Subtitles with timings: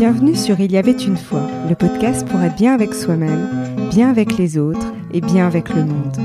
[0.00, 4.08] Bienvenue sur Il y avait une fois, le podcast pour être bien avec soi-même, bien
[4.08, 6.16] avec les autres et bien avec le monde.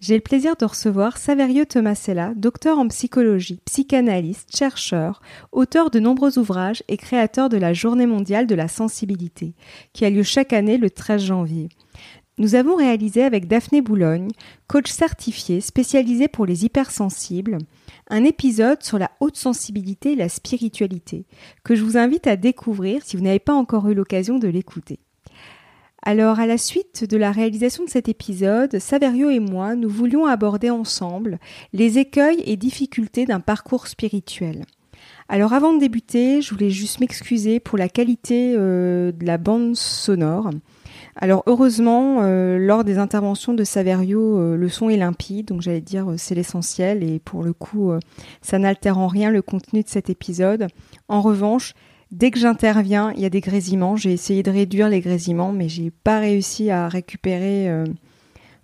[0.00, 5.22] J'ai le plaisir de recevoir Saverio Tomasella, docteur en psychologie, psychanalyste, chercheur,
[5.52, 9.54] auteur de nombreux ouvrages et créateur de la Journée mondiale de la sensibilité,
[9.92, 11.68] qui a lieu chaque année le 13 janvier.
[12.36, 14.30] Nous avons réalisé avec Daphné Boulogne,
[14.66, 17.58] coach certifié spécialisé pour les hypersensibles,
[18.10, 21.26] un épisode sur la haute sensibilité et la spiritualité,
[21.62, 24.98] que je vous invite à découvrir si vous n'avez pas encore eu l'occasion de l'écouter.
[26.02, 30.26] Alors, à la suite de la réalisation de cet épisode, Saverio et moi, nous voulions
[30.26, 31.38] aborder ensemble
[31.72, 34.64] les écueils et difficultés d'un parcours spirituel.
[35.28, 39.76] Alors, avant de débuter, je voulais juste m'excuser pour la qualité euh, de la bande
[39.76, 40.50] sonore.
[41.16, 45.80] Alors, heureusement, euh, lors des interventions de Saverio, euh, le son est limpide, donc j'allais
[45.80, 47.92] dire c'est l'essentiel, et pour le coup,
[48.42, 50.66] ça n'altère en rien le contenu de cet épisode.
[51.08, 51.74] En revanche,
[52.14, 53.96] Dès que j'interviens, il y a des grésillements.
[53.96, 57.84] J'ai essayé de réduire les grésillements, mais j'ai pas réussi à récupérer euh,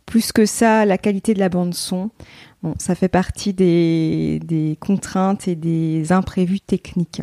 [0.07, 2.11] plus que ça la qualité de la bande son.
[2.63, 7.23] Bon, ça fait partie des, des, contraintes et des imprévus techniques.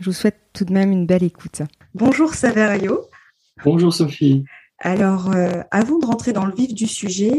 [0.00, 1.62] Je vous souhaite tout de même une belle écoute.
[1.94, 3.02] Bonjour Saverio.
[3.64, 4.44] Bonjour Sophie.
[4.82, 7.38] Alors, euh, avant de rentrer dans le vif du sujet,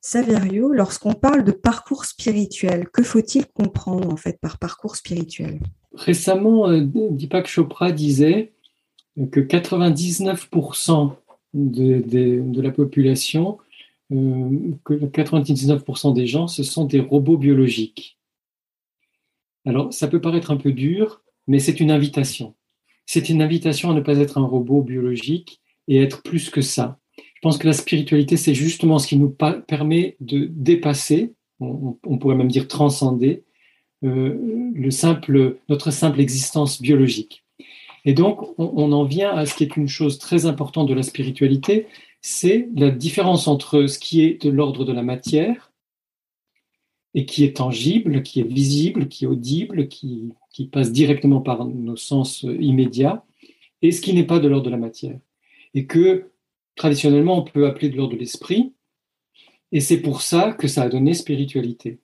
[0.00, 5.58] Saverio, lorsqu'on parle de parcours spirituel, que faut-il comprendre en fait par parcours spirituel?
[5.94, 8.52] Récemment, euh, Deepak Chopra disait
[9.32, 11.16] que 99%
[11.54, 13.58] de, la population,
[14.12, 14.50] euh,
[14.84, 18.16] que 99% des gens, ce sont des robots biologiques.
[19.64, 22.54] Alors, ça peut paraître un peu dur, mais c'est une invitation.
[23.06, 26.98] C'est une invitation à ne pas être un robot biologique et être plus que ça.
[27.16, 32.34] Je pense que la spiritualité, c'est justement ce qui nous permet de dépasser, on pourrait
[32.34, 33.44] même dire transcender,
[34.04, 34.34] euh,
[35.68, 37.44] notre simple existence biologique.
[38.04, 41.02] Et donc, on, en vient à ce qui est une chose très importante de la
[41.02, 41.86] spiritualité,
[42.20, 45.72] c'est la différence entre ce qui est de l'ordre de la matière
[47.14, 50.32] et qui est tangible, qui est visible, qui est audible, qui
[50.70, 53.24] passe directement par nos sens immédiats,
[53.82, 55.18] et ce qui n'est pas de l'ordre de la matière.
[55.76, 56.32] Et que
[56.74, 58.72] traditionnellement, on peut appeler de l'ordre de l'esprit,
[59.70, 62.00] et c'est pour ça que ça a donné spiritualité.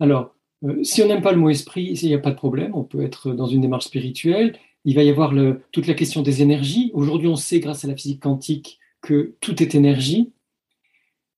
[0.00, 2.74] Alors, euh, si on n'aime pas le mot esprit, il n'y a pas de problème,
[2.74, 4.58] on peut être dans une démarche spirituelle.
[4.84, 5.32] Il va y avoir
[5.72, 6.90] toute la question des énergies.
[6.94, 10.32] Aujourd'hui, on sait grâce à la physique quantique que tout est énergie,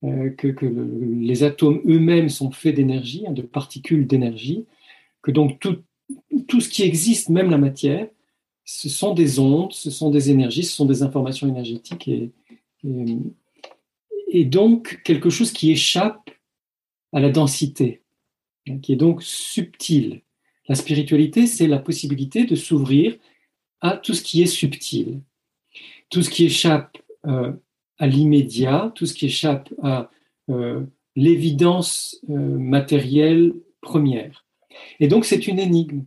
[0.03, 0.47] euh, que,
[1.19, 4.65] les atomes eux-mêmes sont faits d'énergie, hein, de particules d'énergie,
[5.21, 8.07] que donc tout, ce qui existe, même la matière,
[8.69, 12.09] ce sont des ondes, ce sont des énergies, ce sont des informations énergétiques
[14.29, 16.29] et donc quelque chose qui échappe
[17.13, 18.01] à la densité
[18.81, 20.21] qui est donc subtil.
[20.67, 23.15] La spiritualité, c'est la possibilité de s'ouvrir
[23.79, 25.21] à tout ce qui est subtil,
[26.09, 27.53] tout ce qui échappe euh,
[27.97, 30.09] à l'immédiat, tout ce qui échappe à
[30.49, 30.83] euh,
[31.15, 34.45] l'évidence euh, matérielle première.
[34.99, 36.03] Et donc, c'est une énigme.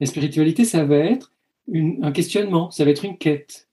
[0.00, 1.32] La spiritualité, ça va être
[1.72, 3.68] un questionnement, ça va être une quête.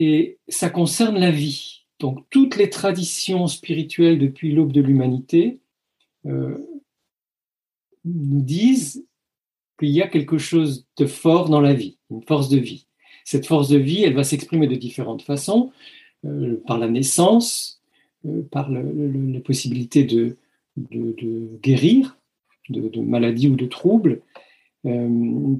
[0.00, 1.86] Et ça concerne la vie.
[2.00, 5.58] Donc, toutes les traditions spirituelles depuis l'aube de l'humanité
[6.26, 6.58] euh,
[8.04, 9.06] nous disent
[9.78, 12.86] qu'il y a quelque chose de fort dans la vie, une force de vie.
[13.24, 15.72] Cette force de vie, elle va s'exprimer de différentes façons,
[16.24, 17.80] euh, par la naissance,
[18.26, 20.36] euh, par la possibilité de,
[20.76, 22.18] de, guérir
[22.68, 24.22] de, maladies ou de troubles,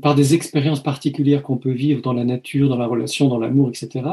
[0.02, 3.70] par des expériences particulières qu'on peut vivre dans la nature, dans la relation, dans l'amour,
[3.70, 4.06] etc.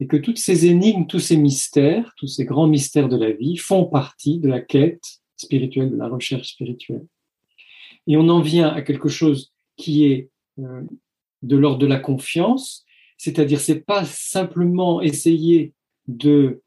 [0.00, 3.56] Et que toutes ces énigmes, tous ces mystères, tous ces grands mystères de la vie
[3.56, 7.06] font partie de la quête spirituelle, de la recherche spirituelle.
[8.08, 10.28] Et on en vient à quelque chose qui est
[10.58, 10.82] euh,
[11.42, 12.84] de l'ordre de la confiance,
[13.16, 15.72] c'est-à-dire c'est pas simplement essayer
[16.08, 16.62] de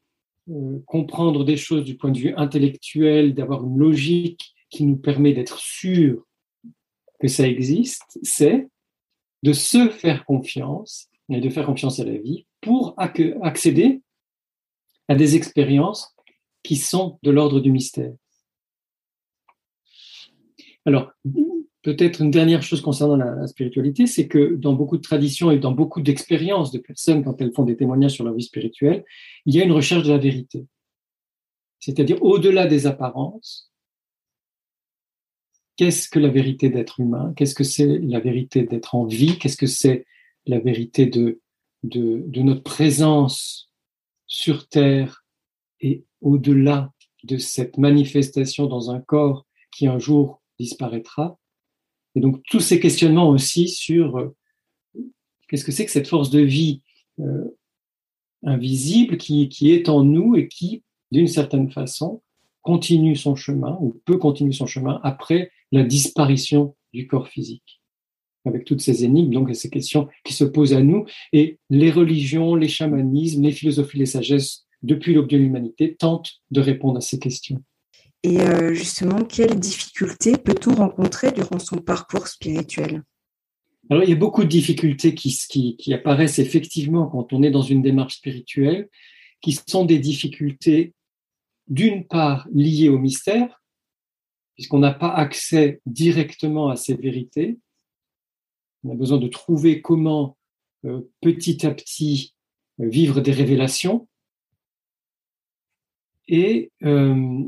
[0.50, 5.32] euh, comprendre des choses du point de vue intellectuel, d'avoir une logique qui nous permet
[5.32, 6.25] d'être sûr
[7.20, 8.68] que ça existe, c'est
[9.42, 14.02] de se faire confiance et de faire confiance à la vie pour accéder
[15.08, 16.14] à des expériences
[16.62, 18.12] qui sont de l'ordre du mystère.
[20.84, 21.12] Alors,
[21.82, 25.72] peut-être une dernière chose concernant la, spiritualité, c'est que dans beaucoup de traditions et dans
[25.72, 29.04] beaucoup d'expériences de personnes, quand elles font des témoignages sur leur vie spirituelle,
[29.46, 30.66] il y a une recherche de la vérité.
[31.78, 33.72] C'est-à-dire, au-delà des apparences,
[35.76, 37.32] qu'est-ce que la vérité d'être humain?
[37.36, 39.38] Qu'est-ce que c'est la vérité d'être en vie?
[39.38, 40.06] Qu'est-ce que c'est
[40.46, 41.40] la vérité de,
[41.82, 43.70] de, notre présence
[44.26, 45.24] sur Terre
[45.80, 46.92] et au-delà
[47.24, 51.38] de cette manifestation dans un corps qui un jour disparaîtra?
[52.14, 54.34] Et donc tous ces questionnements aussi sur euh,
[55.48, 56.80] qu'est-ce que c'est que cette force de vie
[57.20, 57.56] euh,
[58.42, 60.82] invisible qui, qui est en nous et qui,
[61.12, 62.22] d'une certaine façon,
[62.62, 67.80] continue son chemin ou peut continuer son chemin après la disparition du corps physique.
[68.44, 72.54] Avec toutes ces énigmes, donc ces questions qui se posent à nous, et les religions,
[72.54, 77.18] les chamanismes, les philosophies, les sagesses, depuis l'aube de l'humanité, tentent de répondre à ces
[77.18, 77.62] questions.
[78.22, 83.02] Et euh, justement, quelles difficultés peut-on rencontrer durant son parcours spirituel?
[83.88, 87.50] Alors, il y a beaucoup de difficultés qui, qui, qui, apparaissent effectivement quand on est
[87.50, 88.88] dans une démarche spirituelle,
[89.40, 90.94] qui sont des difficultés,
[91.68, 93.62] d'une part, liées au mystère,
[94.56, 97.58] puisqu'on n'a pas accès directement à ces vérités.
[98.82, 100.36] On a besoin de trouver comment,
[100.86, 102.34] euh, petit à petit,
[102.80, 104.08] euh, vivre des révélations.
[106.28, 107.44] Et euh,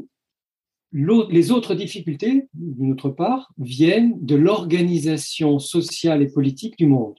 [0.92, 7.18] les autres difficultés, d'une autre part, viennent de l'organisation sociale et politique du monde.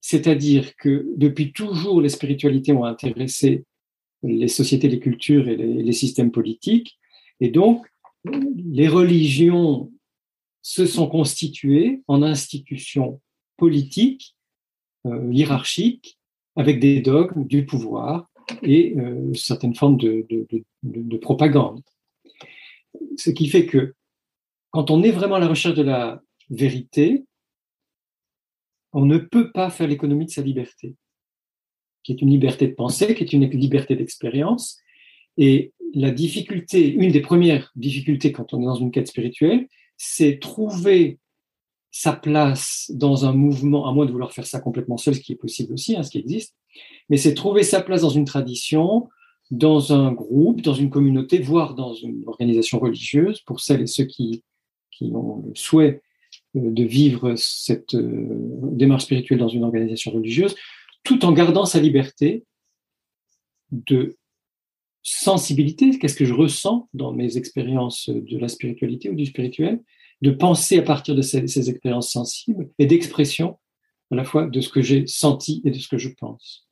[0.00, 3.64] C'est-à-dire que depuis toujours, les spiritualités ont intéressé
[4.22, 6.98] les sociétés, les cultures et les, les systèmes politiques.
[7.40, 7.86] Et donc,
[8.64, 9.92] les religions
[10.62, 13.20] se sont constituées en institutions
[13.56, 14.36] politiques,
[15.06, 16.18] euh, hiérarchiques,
[16.56, 18.28] avec des dogmes, du pouvoir
[18.62, 21.82] et euh, certaines formes de, de, de, de, propagande.
[23.16, 23.94] Ce qui fait que
[24.70, 27.24] quand on est vraiment à la recherche de la vérité,
[28.92, 30.96] on ne peut pas faire l'économie de sa liberté,
[32.02, 34.78] qui est une liberté de pensée, qui est une liberté d'expérience.
[35.38, 40.38] Et la difficulté, une des premières difficultés quand on est dans une quête spirituelle, c'est
[40.38, 41.18] trouver
[41.90, 45.32] sa place dans un mouvement, à moins de vouloir faire ça complètement seul, ce qui
[45.32, 46.54] est possible aussi, hein, ce qui existe,
[47.08, 49.08] mais c'est trouver sa place dans une tradition,
[49.50, 54.04] dans un groupe, dans une communauté, voire dans une organisation religieuse, pour celles et ceux
[54.04, 54.42] qui,
[55.00, 56.02] ont le souhait
[56.56, 58.26] euh, de vivre cette euh,
[58.72, 60.54] démarche spirituelle dans une organisation religieuse,
[61.02, 62.44] tout en gardant sa liberté
[63.70, 64.16] de
[65.08, 69.80] sensibilité, qu'est-ce que je ressens dans mes expériences de la spiritualité ou du spirituel,
[70.20, 73.56] de penser à partir de ces, ces expériences sensibles et d'expression
[74.10, 76.66] à la fois de ce que j'ai senti et de ce que je pense.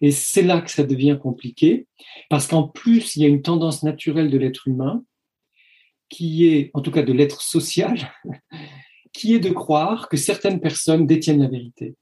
[0.00, 1.86] Et c'est là que ça devient compliqué,
[2.30, 5.04] parce qu'en plus, il y a une tendance naturelle de l'être humain,
[6.08, 8.12] qui est, en tout cas de l'être social,
[9.12, 11.94] qui est de croire que certaines personnes détiennent la vérité.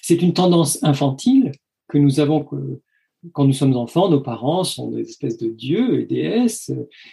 [0.00, 1.50] C'est une tendance infantile
[1.88, 2.46] que nous avons,
[3.32, 6.72] quand nous sommes enfants, nos parents sont des espèces de dieux et déesses,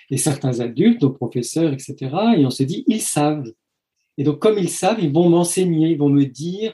[0.10, 1.96] et certains adultes, nos professeurs, etc.
[2.38, 3.52] Et on se dit, ils savent.
[4.18, 6.74] Et donc, comme ils savent, ils vont m'enseigner, ils vont me dire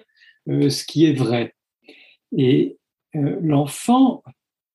[0.50, 1.56] euh, ce qui est vrai.
[2.38, 2.78] Et
[3.16, 4.24] euh, l'enfant,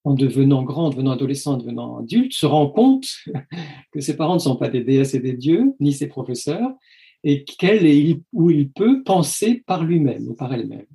[0.05, 3.07] en devenant grand, en devenant adolescent, en devenant adulte, se rend compte
[3.93, 6.73] que ses parents ne sont pas des déesses et des dieux, ni ses professeurs,
[7.25, 7.85] et qu'elle
[8.33, 10.87] où il peut penser par lui-même ou par elle-même.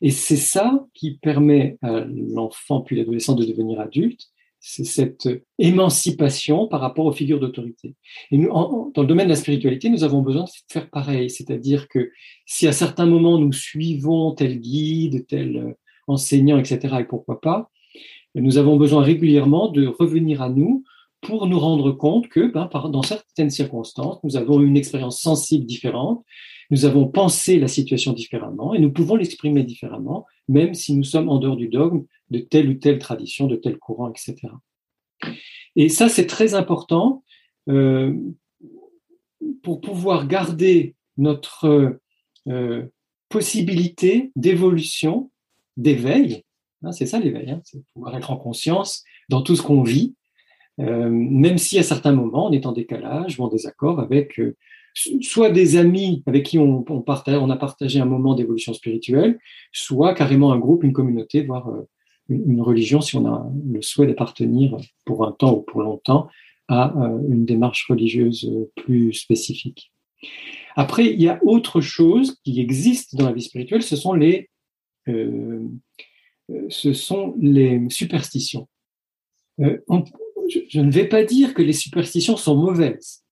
[0.00, 4.28] Et c'est ça qui permet à l'enfant puis l'adolescent de devenir adulte,
[4.66, 7.94] c'est cette émancipation par rapport aux figures d'autorité.
[8.30, 8.48] Et nous,
[8.94, 12.10] dans le domaine de la spiritualité, nous avons besoin de faire pareil, c'est-à-dire que
[12.46, 15.76] si à certains moments nous suivons tel guide, tel
[16.06, 17.70] enseignant, etc., et pourquoi pas,
[18.34, 20.82] nous avons besoin régulièrement de revenir à nous
[21.20, 26.24] pour nous rendre compte que ben, dans certaines circonstances, nous avons une expérience sensible différente,
[26.70, 31.28] nous avons pensé la situation différemment et nous pouvons l'exprimer différemment, même si nous sommes
[31.28, 34.34] en dehors du dogme de telle ou telle tradition, de tel courant, etc.
[35.76, 37.24] Et ça, c'est très important
[37.68, 38.14] euh,
[39.62, 41.98] pour pouvoir garder notre
[42.48, 42.82] euh,
[43.28, 45.30] possibilité d'évolution,
[45.76, 46.44] d'éveil.
[46.82, 50.14] Hein, c'est ça l'éveil, hein, c'est pouvoir être en conscience dans tout ce qu'on vit,
[50.80, 54.40] euh, même si à certains moments on est en décalage ou en désaccord avec
[54.94, 59.38] soit des amis avec qui on, partage, on a partagé un moment d'évolution spirituelle,
[59.72, 61.88] soit carrément un groupe, une communauté, voire euh,
[62.28, 66.28] une, religion si on a le souhait d'appartenir pour un temps ou pour longtemps
[66.68, 69.92] à euh, une démarche religieuse plus spécifique.
[70.76, 74.48] Après, il y a autre chose qui existe dans la vie spirituelle, ce sont les,
[75.08, 75.60] euh,
[76.68, 78.68] ce sont les superstitions.
[79.58, 80.04] On,
[80.48, 83.23] je, je ne vais pas dire que les superstitions sont mauvaises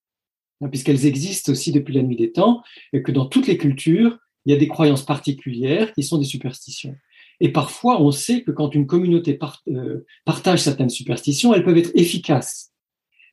[0.62, 4.18] Hein, puisqu'elles existent aussi depuis la nuit des temps, et que dans toutes les cultures,
[4.46, 6.94] il y a des croyances particulières qui sont des superstitions.
[7.40, 9.38] Et parfois, on sait que quand une communauté
[9.68, 12.72] euh, partage certaines superstitions, elles peuvent être efficaces.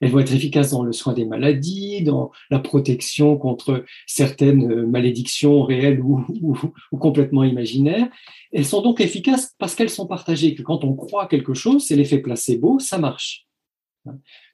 [0.02, 4.88] Elles vont être efficaces dans le soin des maladies, dans la protection contre certaines euh,
[4.88, 6.58] malédictions réelles ou, ou,
[6.92, 8.08] ou complètement imaginaires.
[8.52, 11.96] Elles sont donc efficaces parce qu'elles sont partagées, que quand on croit quelque chose, c'est
[11.96, 13.46] l'effet placebo, ça marche.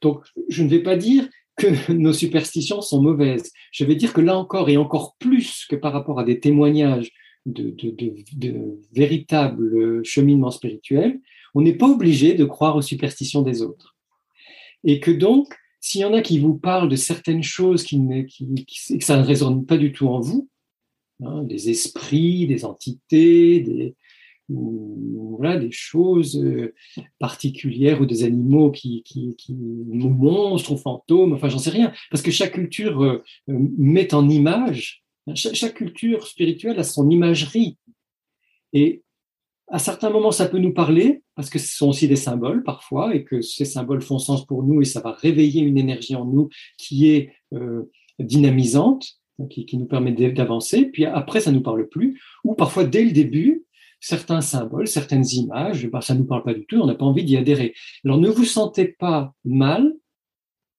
[0.02, 3.52] Donc, je ne vais pas dire que nos superstitions sont mauvaises.
[3.72, 7.12] Je vais dire que là encore, et encore plus que par rapport à des témoignages
[7.46, 11.20] de, de, véritables cheminements spirituels,
[11.54, 13.96] on n'est pas obligé de croire aux superstitions des autres.
[14.84, 18.66] Et que donc, s'il y en a qui vous parlent de certaines choses qui, qui,
[18.66, 20.50] qui, que ça ne résonne pas du tout en vous,
[21.24, 23.96] hein, des esprits, des entités, des,
[24.50, 26.74] voilà, des choses euh,
[27.20, 32.22] particulières ou des animaux qui, qui, qui monstres ou fantômes, enfin j'en sais rien, parce
[32.22, 37.78] que chaque culture euh, euh, met en image, chaque, culture spirituelle a son imagerie.
[38.74, 39.02] Et
[39.70, 43.16] à certains moments, ça peut nous parler, parce que ce sont aussi des symboles parfois,
[43.16, 46.26] et que ces symboles font sens pour nous, et ça va réveiller une énergie en
[46.26, 47.32] nous qui est
[48.20, 53.04] dynamisante, qui, qui, nous permet d'avancer, puis après, ça nous parle plus, ou parfois dès
[53.04, 53.65] le début,
[54.06, 57.06] certains symboles, certaines images, bah, ça ne nous parle pas du tout, on n'a pas
[57.06, 57.74] envie d'y adhérer.
[58.04, 59.96] Alors ne vous sentez pas mal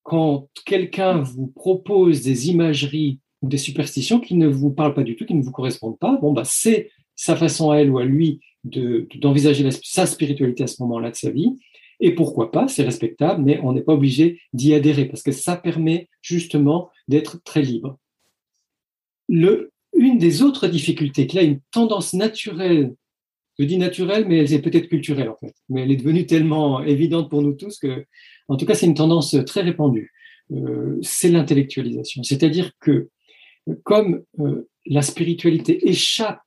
[0.05, 5.17] quand quelqu'un vous propose des imageries ou des superstitions qui ne vous parlent pas du
[5.17, 6.17] tout, qui ne vous correspondent pas.
[6.23, 10.81] Bon, bah, c'est sa façon à elle ou à lui d'envisager sa spiritualité à ce
[10.85, 11.57] moment-là de sa vie.
[11.99, 15.57] Et pourquoi pas, c'est respectable, mais on n'est pas obligé d'y adhérer parce que ça
[15.57, 17.99] permet justement d'être très libre.
[19.29, 22.95] Le, une des autres difficultés, qu'il a une tendance naturelle
[23.59, 25.55] je dis naturelle, mais elle est peut-être culturelle en fait.
[25.69, 28.05] Mais elle est devenue tellement évidente pour nous tous que,
[28.49, 30.13] en tout cas, c'est une tendance très répandue.
[30.53, 32.23] Euh, c'est l'intellectualisation.
[32.23, 33.09] C'est-à-dire que
[33.83, 36.41] comme euh, la spiritualité échappe,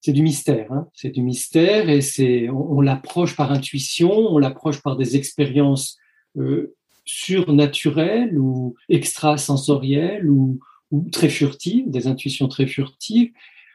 [0.00, 4.82] c'est du mystère, hein, c'est du mystère et c'est on, l'approche par intuition, on l'approche
[4.82, 5.98] par des expériences
[6.38, 6.74] euh,
[7.04, 10.58] surnaturelles ou extrasensorielles ou,
[10.90, 13.30] ou très furtives, des intuitions très furtives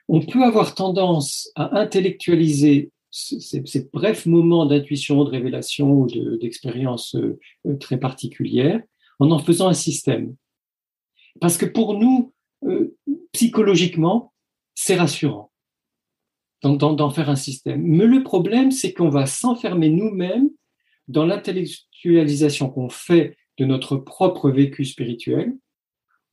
[0.07, 6.07] on peut avoir tendance à intellectualiser ces, brefs moments d'intuition, de révélation ou
[6.37, 7.39] d'expérience euh,
[7.79, 8.81] très particulière
[9.19, 10.35] en en faisant un système.
[11.39, 12.33] Parce que pour nous,
[12.65, 12.95] euh,
[13.31, 14.33] psychologiquement,
[14.73, 15.51] c'est rassurant
[16.63, 17.81] d'en faire un système.
[17.83, 20.49] Mais le problème, c'est qu'on va s'enfermer nous-mêmes
[21.07, 25.55] dans l'intellectualisation qu'on fait de notre propre vécu spirituel,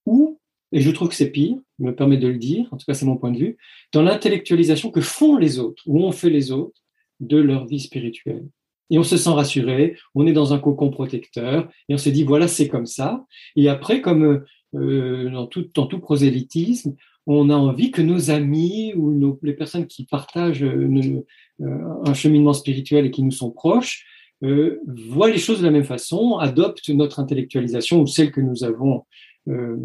[0.06, 0.31] ou
[0.72, 2.94] et je trouve que c'est pire, je me permets de le dire, en tout cas
[2.94, 3.56] c'est mon point de vue,
[3.92, 6.80] dans l'intellectualisation que font les autres, ou ont fait les autres,
[7.20, 8.46] de leur vie spirituelle.
[8.90, 12.24] Et on se sent rassuré, on est dans un cocon protecteur, et on se dit,
[12.24, 13.24] voilà, c'est comme ça.
[13.56, 16.94] Et après, comme euh, dans, tout, prosélytisme,
[17.26, 21.24] on a envie que nos amis ou les personnes qui partagent euh,
[21.60, 24.04] un cheminement spirituel et qui nous sont proches
[24.44, 28.64] euh, voient les choses de la même façon, adoptent notre intellectualisation ou celle que nous
[28.64, 29.04] avons
[29.48, 29.76] euh,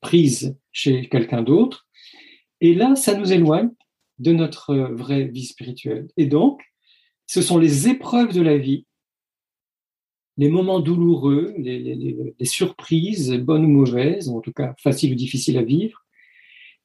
[0.00, 1.86] prise chez quelqu'un d'autre.
[2.60, 3.70] Et là, ça nous éloigne
[4.18, 6.08] de notre vraie vie spirituelle.
[6.16, 6.62] Et donc,
[7.26, 8.86] ce sont les épreuves de la vie,
[10.36, 15.58] les moments douloureux, les, surprises, bonnes ou mauvaises, ou en tout cas faciles ou difficiles
[15.58, 16.04] à vivre,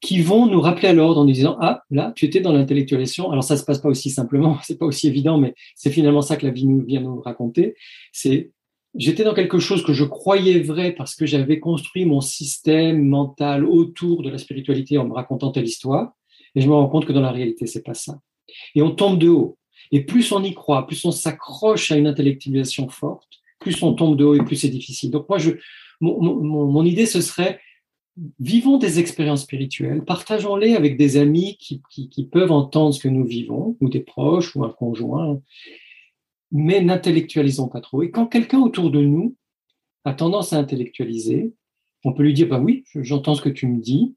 [0.01, 3.31] qui vont nous rappeler à l'ordre en nous disant ah là tu étais dans l'intellectualisation
[3.31, 6.35] alors ça se passe pas aussi simplement c'est pas aussi évident mais c'est finalement ça
[6.35, 7.75] que la vie nous vient nous raconter
[8.11, 8.51] c'est
[8.97, 13.65] j'étais dans quelque chose que je croyais vrai parce que j'avais construit mon système mental
[13.65, 16.13] autour de la spiritualité en me racontant telle histoire.
[16.55, 18.19] Et je me rends compte que dans la réalité, c'est pas ça.
[18.75, 19.57] Et on tombe de haut.
[19.91, 23.27] Et plus on y croit, plus on s'accroche à une intellectualisation forte,
[23.59, 25.11] plus on tombe de haut et plus c'est difficile.
[25.11, 25.51] Donc moi, je,
[26.01, 27.59] mon, idée, ce serait,
[28.39, 33.77] vivons des expériences spirituelles, partageons-les avec des amis qui peuvent entendre ce que nous vivons,
[33.81, 35.39] ou des proches, ou un conjoint,
[36.51, 38.03] mais n'intellectualisons pas trop.
[38.03, 39.35] Et quand quelqu'un autour de nous
[40.03, 41.53] a tendance à intellectualiser,
[42.03, 44.15] on peut lui dire, bah oui, j'entends ce que tu me dis.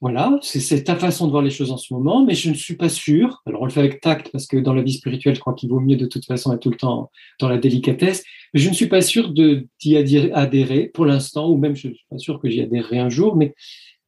[0.00, 2.76] Voilà, c'est ta façon de voir les choses en ce moment, mais je ne suis
[2.76, 3.40] pas sûr.
[3.46, 5.70] Alors on le fait avec tact parce que dans la vie spirituelle, je crois qu'il
[5.70, 7.10] vaut mieux de toute façon être tout le temps
[7.40, 8.22] dans la délicatesse.
[8.52, 12.04] Mais je ne suis pas sûr d'y adhérer pour l'instant, ou même je ne suis
[12.10, 13.34] pas sûr que j'y adhérerai un jour.
[13.36, 13.54] Mais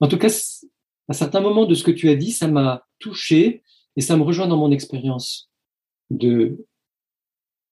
[0.01, 0.29] en tout cas,
[1.09, 3.63] à certains moments de ce que tu as dit, ça m'a touché
[3.97, 5.49] et ça me rejoint dans mon expérience
[6.11, 6.67] de,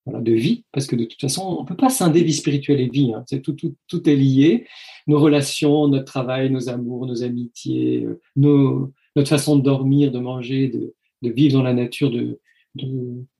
[0.05, 2.89] voilà, vie, parce que de toute façon, on ne peut pas scinder vie spirituelle et
[2.89, 3.11] vie.
[3.13, 3.23] Hein.
[3.41, 3.55] Tout,
[3.87, 4.67] tout, est lié.
[5.07, 10.67] Nos relations, notre travail, nos amours, nos amitiés, euh, notre façon de dormir, de manger,
[10.67, 12.39] de, vivre dans la nature, de,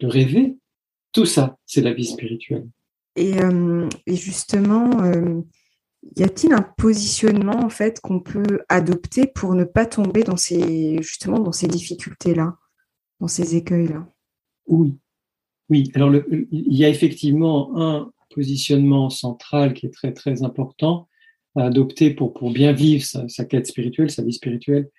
[0.02, 0.58] rêver.
[1.12, 2.68] Tout ça, c'est la vie spirituelle.
[3.16, 5.42] Et, euh, justement, euh,
[6.18, 10.98] y a-t-il un positionnement en fait qu'on peut adopter pour ne pas tomber dans ces
[11.02, 12.58] justement dans ces difficultés-là,
[13.20, 14.08] dans ces écueils-là?
[14.68, 14.96] Oui,
[15.70, 15.92] oui.
[15.96, 16.14] Alors
[16.52, 21.08] il y a effectivement un positionnement central qui est très très important
[21.56, 24.90] à adopter pour pour bien vivre sa, quête spirituelle, sa vie spirituelle.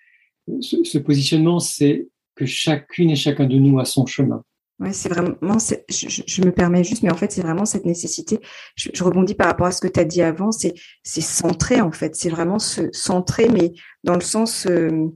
[0.60, 4.44] Ce, positionnement, c'est que chacune et chacun de nous a son chemin.
[4.78, 8.38] Ouais, c'est vraiment, je, me permets juste, mais en fait, c'est vraiment cette nécessité.
[8.76, 12.14] Je, rebondis par rapport à ce que tu as dit avant, c'est, centré, en fait.
[12.14, 13.72] C'est vraiment se centrer, mais
[14.04, 15.08] dans le sens, euh,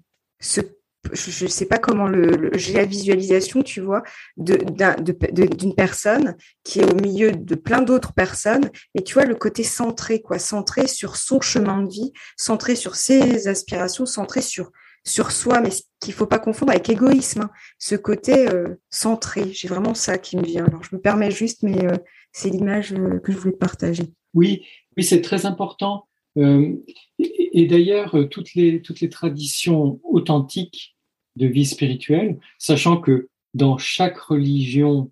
[1.12, 4.02] je ne sais pas comment le, j'ai la visualisation, tu vois,
[4.36, 9.62] d'une personne qui est au milieu de plein d'autres personnes, et tu vois, le côté
[9.62, 14.70] centré, quoi, centré sur son chemin de vie, centré sur ses aspirations, centré sur,
[15.04, 17.50] sur soi, mais qu'il faut pas confondre avec égoïsme, hein.
[17.78, 19.52] ce côté euh, centré.
[19.52, 20.66] J'ai vraiment ça qui me vient.
[20.66, 21.96] Alors je me permets juste, mais euh,
[22.32, 24.12] c'est l'image euh, que je voulais partager.
[24.34, 24.64] Oui,
[24.96, 26.06] oui, c'est très important.
[26.36, 30.96] Et, d'ailleurs, toutes les toutes les traditions authentiques
[31.36, 35.10] de vie spirituelle, sachant que dans chaque religion,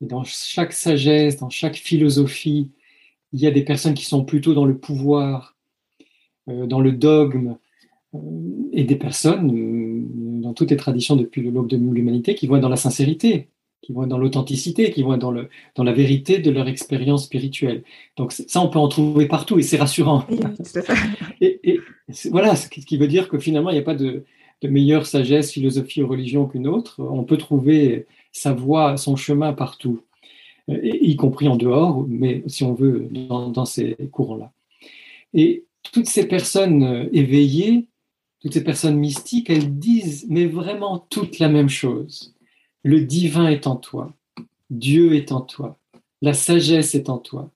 [0.00, 2.70] dans chaque sagesse, dans chaque philosophie,
[3.32, 5.56] il y a des personnes qui sont plutôt dans le pouvoir,
[6.46, 7.58] dans le dogme,
[8.72, 12.58] et des personnes, euh, dans toutes les traditions depuis le l'aube de l'humanité, qui vont
[12.58, 13.48] dans la sincérité,
[13.88, 17.84] qui vont dans l'authenticité, qui vont dans, le, dans la vérité de leur expérience spirituelle.
[18.18, 20.26] Donc ça, on peut en trouver partout et c'est rassurant.
[21.40, 21.80] et, et
[22.30, 24.24] voilà, ce qui veut dire que finalement, il n'y a pas de,
[24.60, 27.00] de meilleure sagesse, philosophie ou religion qu'une autre.
[27.00, 30.02] On peut trouver sa voie, son chemin partout,
[30.68, 34.52] y compris en dehors, mais si on veut, dans, dans ces courants-là.
[35.32, 35.64] Et
[35.94, 37.86] toutes ces personnes euh, éveillées
[38.40, 42.34] toutes ces personnes mystiques, elles disent, mais vraiment toute la même chose.
[42.84, 44.14] Le divin est en toi,
[44.70, 45.78] Dieu est en toi,
[46.22, 47.50] la sagesse est en toi,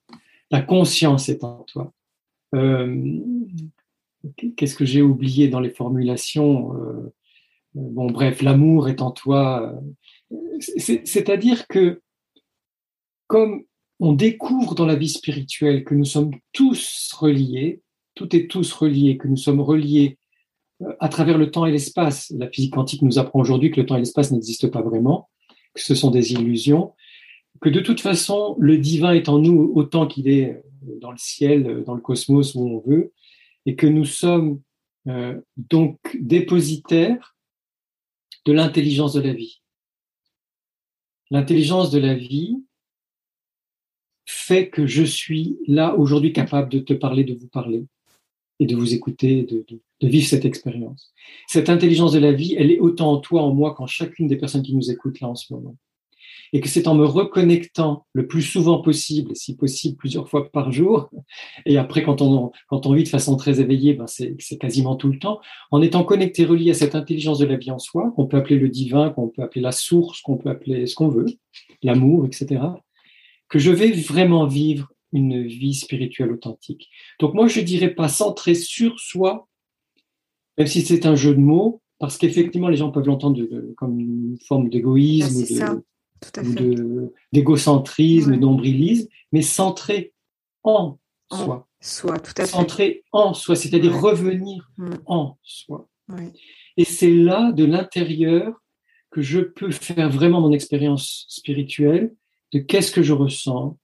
[0.51, 1.93] la conscience est en toi.
[2.55, 3.21] Euh,
[4.57, 7.13] qu'est-ce que j'ai oublié dans les formulations euh,
[7.75, 9.75] Bon, bref, l'amour est en toi.
[10.61, 12.03] C'est-à-dire que
[13.29, 13.65] comme
[13.99, 17.81] on découvre dans la vie spirituelle que nous sommes tous reliés,
[18.15, 20.19] tout est tous reliés, que nous sommes reliés
[21.01, 22.33] à travers le temps et l'espace.
[22.37, 25.29] La physique quantique nous apprend aujourd'hui que le temps et l'espace n'existent pas vraiment,
[25.75, 26.95] que ce sont des illusions,
[27.61, 30.63] que de toute façon, le divin est en nous autant qu'il est
[31.01, 33.13] dans le ciel, dans le cosmos, où on veut,
[33.67, 34.61] et que nous sommes
[35.09, 37.37] euh, donc dépositaires
[38.45, 39.63] de l'intelligence de la vie.
[41.31, 42.57] L'intelligence de la vie
[44.27, 47.87] fait que je suis là aujourd'hui capable de te parler, de vous parler
[48.61, 49.65] et de vous écouter, de,
[50.01, 51.13] vivre cette expérience.
[51.49, 54.37] Cette intelligence de la vie, elle est autant en toi, en moi, qu'en chacune des
[54.37, 55.77] personnes qui nous écoutent là en ce moment.
[56.53, 60.71] Et que c'est en me reconnectant le plus souvent possible, si possible plusieurs fois par
[60.71, 61.09] jour,
[61.67, 65.09] et après quand on, quand on vit de façon très éveillée, ben c'est quasiment tout
[65.09, 68.27] le temps, en étant connecté, relié à cette intelligence de la vie en soi, qu'on
[68.27, 71.27] peut appeler le divin, qu'on peut appeler la source, qu'on peut appeler ce qu'on veut,
[71.83, 72.61] l'amour, etc.,
[73.49, 76.91] que je vais vraiment vivre une vie spirituelle authentique.
[77.21, 79.49] Donc moi, je dirais pas centré sur soi,
[80.59, 83.41] même si c'est un jeu de mots, parce qu'effectivement, les gens peuvent l'entendre
[83.77, 85.45] comme une forme d'égoïsme
[86.37, 90.13] ou d'égocentrisme, d'ombrilisme, mais centré
[90.63, 90.99] en,
[91.31, 91.69] soi.
[91.81, 92.51] Soi, tout à fait.
[92.51, 94.95] Centré en soi, c'est-à-dire revenir mm.
[95.07, 95.89] en soi.
[96.77, 98.63] Et c'est là, de l'intérieur,
[99.11, 102.15] que je peux faire vraiment mon expérience spirituelle
[102.53, 103.79] de qu'est-ce que je ressens,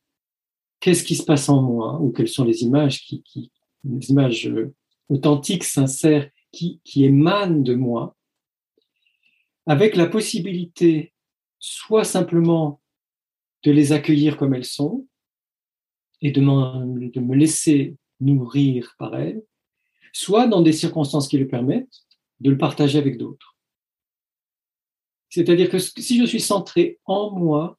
[0.80, 3.50] qu'est-ce qui se passe en moi ou quelles sont les images qui, qui
[3.84, 4.74] les images euh,
[5.08, 8.16] authentiques, sincères qui, qui émanent de moi,
[9.66, 11.12] avec la possibilité
[11.58, 12.80] soit simplement
[13.64, 15.06] de les accueillir comme elles sont
[16.20, 19.42] et de, de me laisser nourrir par elles,
[20.12, 22.06] soit dans des circonstances qui le permettent,
[22.40, 23.56] de le partager avec d'autres.
[25.30, 27.76] C'est-à-dire que si je suis centré en moi,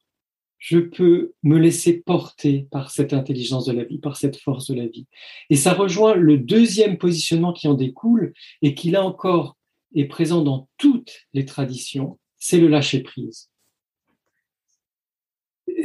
[0.60, 4.74] je peux me laisser porter par cette intelligence de la vie, par cette force de
[4.74, 5.06] la vie.
[5.48, 9.56] Et ça rejoint le deuxième positionnement qui en découle et qui là encore
[9.94, 13.48] est présent dans toutes les traditions, c'est le lâcher prise.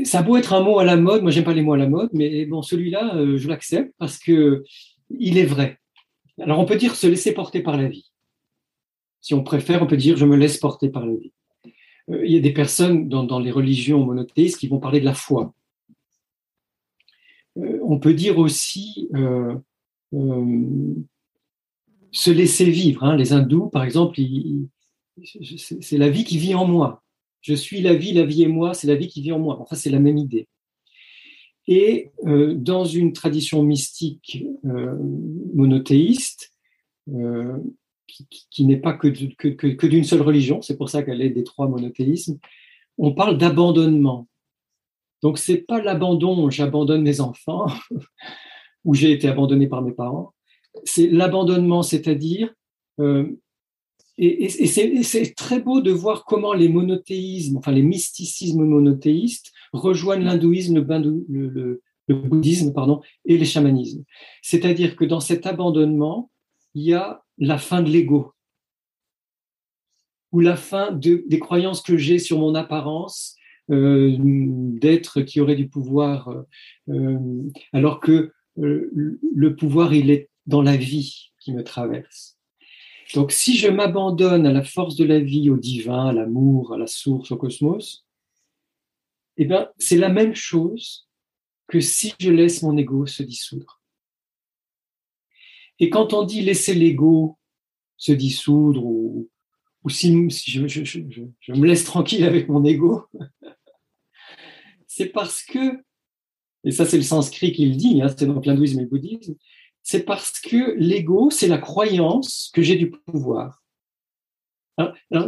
[0.03, 1.88] Ça beau être un mot à la mode, moi j'aime pas les mots à la
[1.88, 4.63] mode, mais bon celui-là euh, je l'accepte parce que
[5.09, 5.79] il est vrai.
[6.39, 8.11] Alors on peut dire se laisser porter par la vie.
[9.21, 11.31] Si on préfère, on peut dire je me laisse porter par la vie.
[12.12, 15.13] Euh, il y a des personnes dans, les religions monothéistes qui vont parler de la
[15.13, 15.54] foi.
[17.58, 19.56] Euh, on peut dire aussi euh,
[22.12, 23.04] se laisser vivre.
[23.04, 23.15] Hein.
[23.15, 24.20] Les hindous, par exemple,
[25.82, 27.04] c'est la vie qui vit en moi.
[27.41, 29.60] Je suis la vie, la vie est moi, c'est la vie qui vit en moi.
[29.62, 30.48] Enfin, c'est la même idée.
[31.68, 34.46] Et dans une tradition mystique
[35.54, 36.54] monothéiste,
[38.51, 39.08] qui, n'est pas que,
[39.88, 42.38] d'une seule religion, c'est pour ça qu'elle est des trois monothéismes,
[42.97, 44.28] on parle d'abandonnement.
[45.21, 47.67] Donc c'est pas l'abandon, j'abandonne mes enfants,
[48.86, 50.34] ou j'ai été abandonné par mes parents,
[50.84, 52.54] c'est l'abandonnement, c'est-à-dire
[52.99, 53.25] euh,
[54.17, 60.75] et, c'est très beau de voir comment les monothéismes, enfin les mysticismes monothéistes rejoignent l'hindouisme,
[60.75, 64.04] le, bouddhisme pardon, et les chamanismes.
[64.41, 66.32] C'est-à-dire que dans cet abandonnement,
[66.75, 68.34] il y a la fin de l'ego,
[70.32, 73.36] ou la fin des croyances que j'ai sur mon apparence
[73.71, 76.43] euh, d'être qui aurait du pouvoir,
[76.89, 77.17] euh,
[77.74, 78.91] alors que euh,
[79.36, 82.38] le pouvoir, il est dans la vie qui me traverse.
[83.13, 86.78] Donc, si je m'abandonne à la force de la vie, au divin, à l'amour, à
[86.78, 88.06] la source, au cosmos,
[89.38, 91.08] eh bien, c'est la même chose
[91.67, 93.74] que si je laisse mon ego se dissoudre.
[95.79, 97.38] Et quand on dit laisser l'ego
[97.97, 99.29] se dissoudre ou,
[99.89, 100.61] si, je,
[101.53, 103.05] me laisse tranquille avec mon ego,
[104.88, 105.83] c'est parce que,
[106.63, 109.35] et ça c'est le sanskrit qui le dit, hein, c'est donc l'hindouisme et le bouddhisme,
[109.83, 113.63] c'est parce que l'ego, c'est la croyance que j'ai du pouvoir.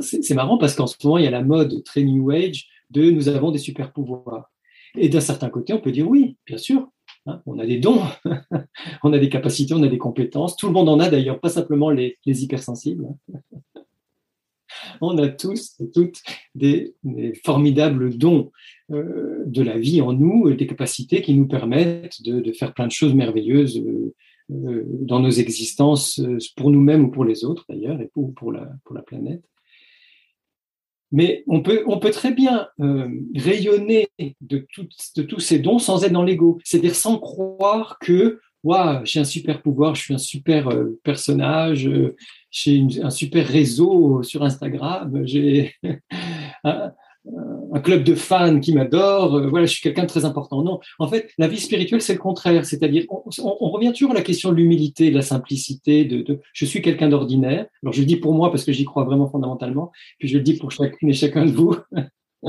[0.01, 3.11] C'est marrant parce qu'en ce moment, il y a la mode très New Age de
[3.11, 4.51] nous avons des super pouvoirs.
[4.95, 6.89] Et d'un certain côté, on peut dire oui, bien sûr,
[7.27, 8.01] hein, on a des dons,
[9.03, 10.55] on a des capacités, on a des compétences.
[10.55, 13.05] Tout le monde en a d'ailleurs, pas simplement les, hypersensibles.
[15.01, 16.21] on a tous et toutes
[16.55, 16.95] des,
[17.45, 18.51] formidables dons
[18.91, 22.91] euh, de la vie en nous, des capacités qui nous permettent de, faire plein de
[22.91, 24.13] choses merveilleuses euh,
[24.51, 26.21] euh, dans nos existences,
[26.55, 29.43] pour nous-mêmes ou pour les autres d'ailleurs, et pour la planète.
[31.11, 34.09] Mais on peut, très bien euh, rayonner
[34.41, 34.67] de,
[35.27, 38.39] tous ces dons sans être dans l'ego, c'est-à-dire sans croire que
[39.03, 40.69] j'ai un super pouvoir, je suis un super
[41.03, 41.89] personnage,
[42.51, 45.73] j'ai un super réseau sur Instagram, j'ai
[47.87, 50.61] club de fans qui m'adore, euh, voilà, je suis quelqu'un de très important.
[50.61, 52.65] Non, en fait, la vie spirituelle, c'est le contraire.
[52.65, 56.81] C'est-à-dire, on, revient toujours à la question de l'humilité, de la simplicité, de, je suis
[56.81, 57.65] quelqu'un d'ordinaire.
[57.83, 60.43] Alors, je le dis pour moi parce que j'y crois vraiment fondamentalement, puis je le
[60.43, 61.75] dis pour chacune et chacun de vous.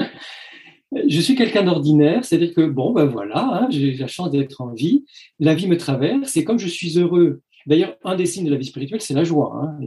[1.08, 4.72] je suis quelqu'un d'ordinaire, c'est-à-dire que, bon, ben voilà, hein, j'ai la chance d'être en
[4.72, 5.04] vie,
[5.38, 8.56] la vie me traverse, et comme je suis heureux, D'ailleurs, un des signes de la
[8.56, 9.52] vie spirituelle, c'est la joie.
[9.54, 9.78] Hein.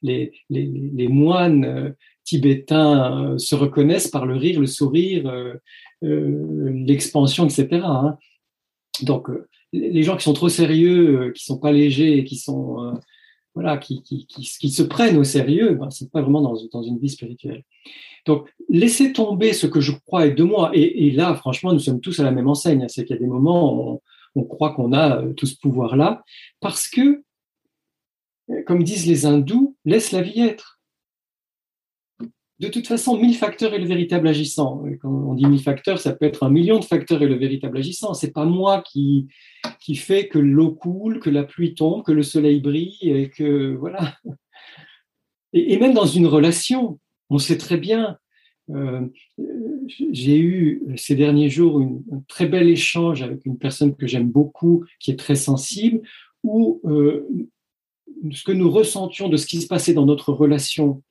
[0.00, 1.90] Les, moines euh,
[2.26, 5.54] tibétains euh, se reconnaissent par le rire, le sourire, euh,
[6.04, 7.68] euh, l'expansion, etc.
[7.84, 8.18] Hein.
[9.02, 9.28] Donc,
[9.72, 12.98] les gens qui sont trop sérieux, qui sont pas légers, qui sont
[13.54, 14.02] voilà, qui,
[14.70, 17.62] se prennent au sérieux, ben, c'est pas vraiment dans, une vie spirituelle.
[18.26, 20.70] Donc, laisser tomber ce que je crois est de moi.
[20.74, 22.82] Et, et là, franchement, nous sommes tous à la même enseigne.
[22.82, 22.88] Hein.
[22.88, 24.00] C'est qu'il y a des moments où
[24.34, 26.22] on, on croit qu'on a tout ce pouvoir-là,
[26.60, 27.22] parce que,
[28.66, 30.75] comme disent les hindous, laisse la vie être
[32.58, 34.82] de toute façon, mille facteurs est le véritable agissant.
[35.02, 37.76] Quand on dit mille facteurs, ça peut être un million de facteurs et le véritable
[37.76, 38.14] agissant.
[38.14, 39.28] C'est pas moi qui,
[39.78, 43.74] qui fait que l'eau coule, que la pluie tombe, que le soleil brille et que
[43.74, 44.16] voilà.
[45.52, 48.18] Et, même dans une relation, on sait très bien.
[48.70, 49.06] Euh,
[50.10, 54.84] j'ai eu ces derniers jours un très bel échange avec une personne que j'aime beaucoup,
[54.98, 56.00] qui est très sensible,
[56.42, 57.28] où euh,
[58.32, 61.02] ce que nous ressentions de ce qui se passait dans notre relation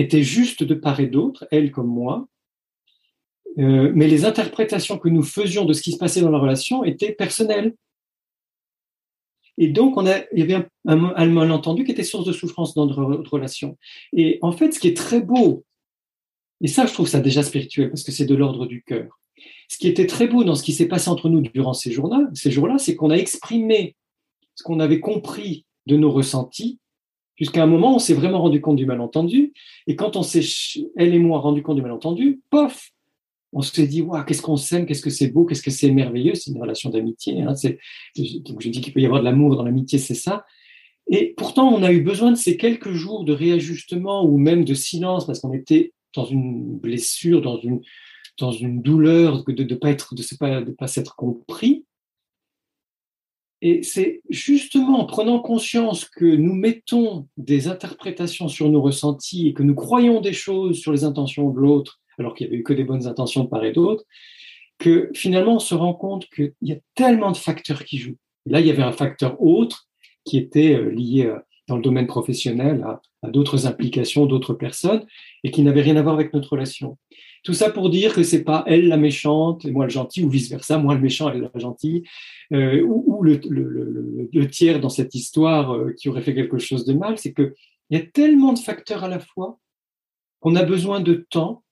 [0.00, 2.28] était juste de part et d'autre, elle comme moi,
[3.58, 6.84] euh, mais les interprétations que nous faisions de ce qui se passait dans la relation
[6.84, 7.74] étaient personnelles.
[9.58, 12.86] Et donc, on a, il y avait un, malentendu qui était source de souffrance dans
[12.86, 13.76] notre relation.
[14.12, 15.64] Et en fait, ce qui est très beau,
[16.62, 19.18] et ça, je trouve ça déjà spirituel parce que c'est de l'ordre du cœur.
[19.68, 21.90] Ce qui était très beau dans ce qui s'est passé entre nous durant ces
[22.34, 23.96] ces jours-là, c'est qu'on a exprimé
[24.54, 26.78] ce qu'on avait compris de nos ressentis
[27.40, 29.52] Jusqu'à un moment, on s'est vraiment rendu compte du malentendu.
[29.86, 30.44] Et quand on s'est,
[30.96, 32.90] elle et moi, rendu compte du malentendu, pof,
[33.52, 36.34] on s'est dit, waouh, qu'est-ce qu'on s'aime, qu'est-ce que c'est beau, qu'est-ce que c'est merveilleux.
[36.34, 37.42] C'est une relation d'amitié.
[37.42, 37.78] Hein, c'est,
[38.14, 40.44] je dis qu'il peut y avoir de l'amour dans l'amitié, c'est ça.
[41.10, 44.74] Et pourtant, on a eu besoin de ces quelques jours de réajustement ou même de
[44.74, 47.80] silence parce qu'on était dans une blessure, dans une,
[48.38, 51.84] dans une douleur de ne pas être, de pas, pas s'être compris.
[53.62, 59.52] Et c'est justement en prenant conscience que nous mettons des interprétations sur nos ressentis et
[59.52, 62.64] que nous croyons des choses sur les intentions de l'autre, alors qu'il n'y avait eu
[62.64, 64.04] que des bonnes intentions de part et d'autre,
[64.78, 68.16] que finalement on se rend compte qu'il y a tellement de facteurs qui jouent.
[68.46, 69.86] là, il y avait un facteur autre
[70.24, 75.04] qui était euh, lié euh, dans le domaine professionnel à, à d'autres implications d'autres personnes
[75.44, 76.98] et qui n'avait rien à voir avec notre relation.
[77.42, 80.28] Tout ça pour dire que c'est pas elle la méchante et moi le gentil, ou
[80.28, 82.02] vice versa, moi le méchant, elle la gentille,
[82.52, 87.18] euh, ou, le, tiers dans cette histoire euh, qui aurait fait quelque chose de mal.
[87.18, 87.54] C'est que
[87.88, 89.58] il y a tellement de facteurs à la fois
[90.40, 91.64] qu'on a besoin de temps,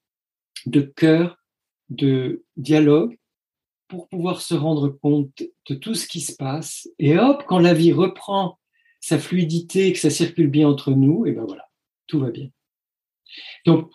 [0.65, 1.37] de cœur,
[1.89, 3.17] de dialogue
[3.87, 6.87] pour pouvoir se rendre compte de tout ce qui se passe.
[6.99, 8.59] Et hop, quand la vie reprend
[8.99, 11.67] sa fluidité, que ça circule bien entre nous, et ben voilà,
[12.07, 12.49] tout va bien.
[13.65, 13.89] Donc,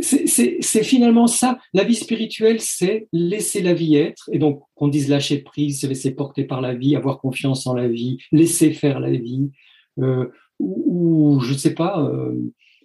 [0.00, 1.58] c'est finalement ça.
[1.74, 4.30] La vie spirituelle, c'est laisser la vie être.
[4.32, 7.74] Et donc, qu'on dise lâcher prise, se laisser porter par la vie, avoir confiance en
[7.74, 9.50] la vie, laisser faire la vie.
[9.98, 10.26] Euh,
[10.58, 12.34] ou, je ne sais pas, euh,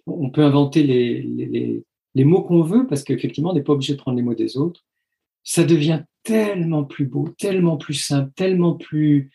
[0.06, 1.82] on peut inventer les, les,
[2.14, 4.56] les mots qu'on veut, parce qu'effectivement, on n'est pas obligé de prendre les mots des
[4.56, 4.84] autres.
[5.44, 9.30] Ça devient tellement plus beau, tellement plus simple, tellement plus,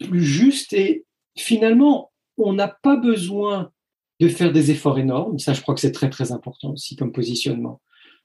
[0.00, 0.72] plus juste.
[0.72, 1.04] Et
[1.36, 3.70] finalement, on n'a pas besoin
[4.20, 5.38] de faire des efforts énormes.
[5.38, 7.80] Ça, je crois que c'est très, très important aussi comme positionnement.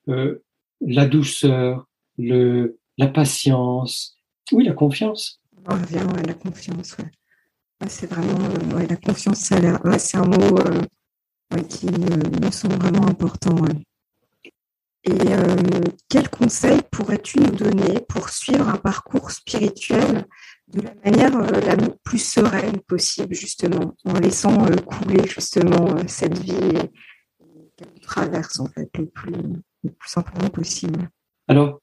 [0.09, 0.43] Euh,
[0.81, 4.17] la douceur, le, la patience,
[4.51, 5.41] oui, la confiance.
[5.69, 6.97] On revient la confiance.
[6.97, 7.87] Ouais.
[7.87, 13.55] c'est vraiment euh, la confiance, c'est un mot euh, qui me semble vraiment important.
[15.05, 15.55] Et euh,
[16.09, 20.25] quels conseils pourrais-tu nous donner pour suivre un parcours spirituel
[20.67, 26.03] de la manière euh, la plus sereine possible, justement, en laissant euh, couler justement euh,
[26.07, 26.89] cette vie
[27.75, 29.33] qu'elle traverse en fait le plus,
[29.83, 31.09] le plus simplement possible?
[31.47, 31.81] Alors,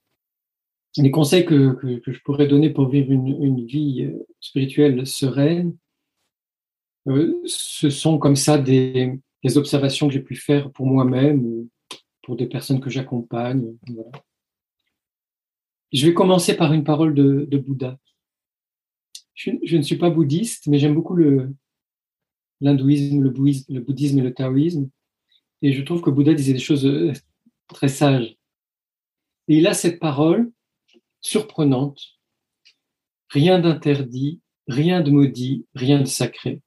[0.97, 4.09] les conseils que, je pourrais donner pour vivre une, vie
[4.41, 5.77] spirituelle sereine,
[7.45, 9.21] ce sont comme ça des
[9.55, 11.67] observations que j'ai pu faire pour moi-même
[12.23, 13.75] pour des personnes que j'accompagne.
[13.87, 14.11] Voilà.
[15.91, 17.97] Je vais commencer par une parole de, Bouddha.
[19.33, 21.15] Je, ne suis pas bouddhiste, mais j'aime beaucoup
[22.61, 24.89] l'hindouisme, le bouddhisme, le bouddhisme et le taoïsme.
[25.61, 27.13] Et je trouve que Bouddha disait des choses euh,
[27.67, 28.35] très sages.
[29.47, 30.51] Et il a cette parole
[31.21, 32.01] surprenante.
[33.29, 36.61] Rien d'interdit, rien de maudit, rien de sacré.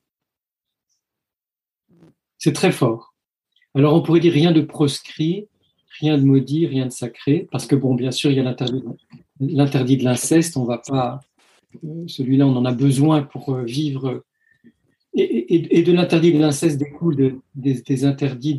[2.39, 3.14] C'est très fort.
[3.75, 5.47] Alors on pourrait dire rien de proscrit,
[6.01, 8.43] rien de maudit, rien de sacré, parce que bon, bien sûr, il y a
[9.41, 11.21] l'interdit de l'inceste, on va pas,
[12.07, 14.25] celui-là, on en a besoin pour euh, vivre.
[15.17, 18.57] Et, de l'interdit de l'inceste découle des, interdits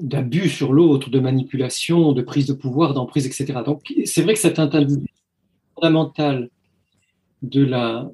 [0.00, 3.60] d'abus sur l'autre, de manipulation, de prise de pouvoir, d'emprise, etc.
[3.64, 4.98] Donc c'est vrai que cet interdit
[5.76, 6.50] fondamental
[7.42, 8.10] de la,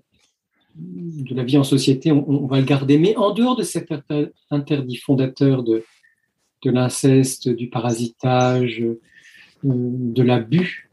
[0.77, 2.99] de la vie en société, on, va le garder.
[2.99, 3.93] Mais en dehors de cet
[4.51, 5.85] interdit fondateur de,
[6.63, 9.01] de l'inceste, du parasitage, euh,
[9.65, 10.91] de l'abus,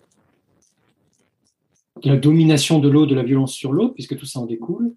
[2.01, 4.93] de la domination de l'eau, de la violence sur l'eau, puisque tout ça en découle,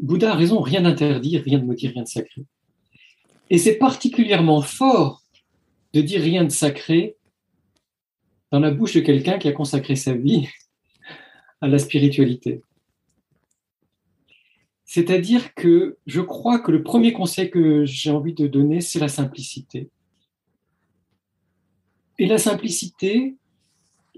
[0.00, 2.42] Bouddha a raison, rien d'interdit, rien de maudit, rien de sacré.
[3.50, 5.22] Et c'est particulièrement fort
[5.92, 7.16] de dire rien de sacré
[8.50, 10.48] dans la bouche de quelqu'un qui a consacré sa vie
[11.60, 12.62] à la spiritualité.
[14.92, 19.06] C'est-à-dire que je crois que le premier conseil que j'ai envie de donner, c'est la
[19.06, 19.88] simplicité.
[22.18, 23.36] Et la simplicité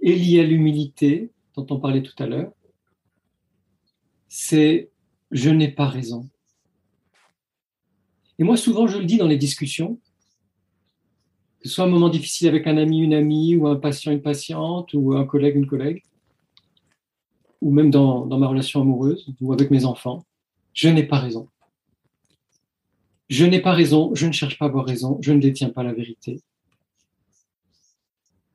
[0.02, 2.52] est liée à l'humilité, dont on parlait tout à l'heure.
[4.28, 4.88] C'est
[5.30, 6.30] je n'ai pas raison.
[8.38, 10.00] Et moi, souvent, je le dis dans les discussions,
[11.60, 14.22] que ce soit un moment difficile avec un ami, une amie, ou un patient, une
[14.22, 16.02] patiente, ou un collègue, une collègue,
[17.60, 20.24] ou même dans, dans ma relation amoureuse, ou avec mes enfants
[20.74, 21.48] je n'ai pas raison.
[23.28, 25.82] Je n'ai pas raison, je ne cherche pas à avoir raison, je ne détiens pas
[25.82, 26.40] la vérité.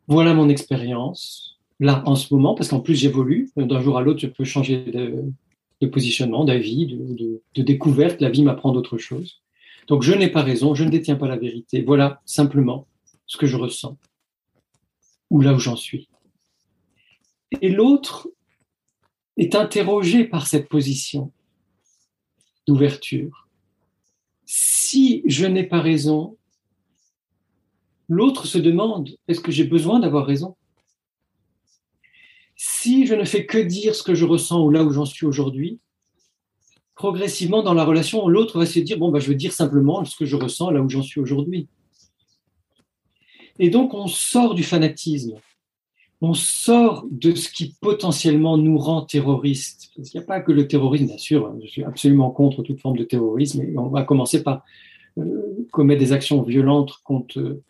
[0.08, 4.19] Voilà mon expérience, là, en ce moment, parce qu'en plus j'évolue, d'un jour à l'autre,
[4.19, 9.41] je peux changer de, positionnement, d'avis, de, découverte, la vie m'apprend d'autres choses.
[9.88, 11.82] Donc je n'ai pas raison, je ne détiens pas la vérité.
[11.82, 12.88] Voilà simplement
[13.25, 13.97] ce que je ressens,
[15.30, 16.08] ou là où j'en suis.
[17.62, 18.30] Et l'autre
[19.38, 21.32] est interrogé par cette position
[22.67, 23.47] d'ouverture.
[24.45, 26.38] Si je n'ai pas raison,
[28.10, 30.56] l'autre se demande, est-ce que j'ai besoin d'avoir raison?
[32.56, 35.25] Si je ne fais que dire ce que je ressens ou là où j'en suis
[35.25, 35.80] aujourd'hui,
[36.95, 40.15] progressivement dans la relation, l'autre va se dire, bon, bah, je veux dire simplement ce
[40.15, 41.67] que je ressens là où j'en suis aujourd'hui.
[43.60, 45.36] Et donc, on sort du fanatisme
[46.21, 49.91] on sort de ce qui potentiellement nous rend terroristes.
[49.95, 52.80] Parce qu'il n'y a pas que le terrorisme, bien sûr, je suis absolument contre toute
[52.80, 54.63] forme de terrorisme, et on va commencer par
[55.17, 57.62] euh, commettre des actions violentes contre,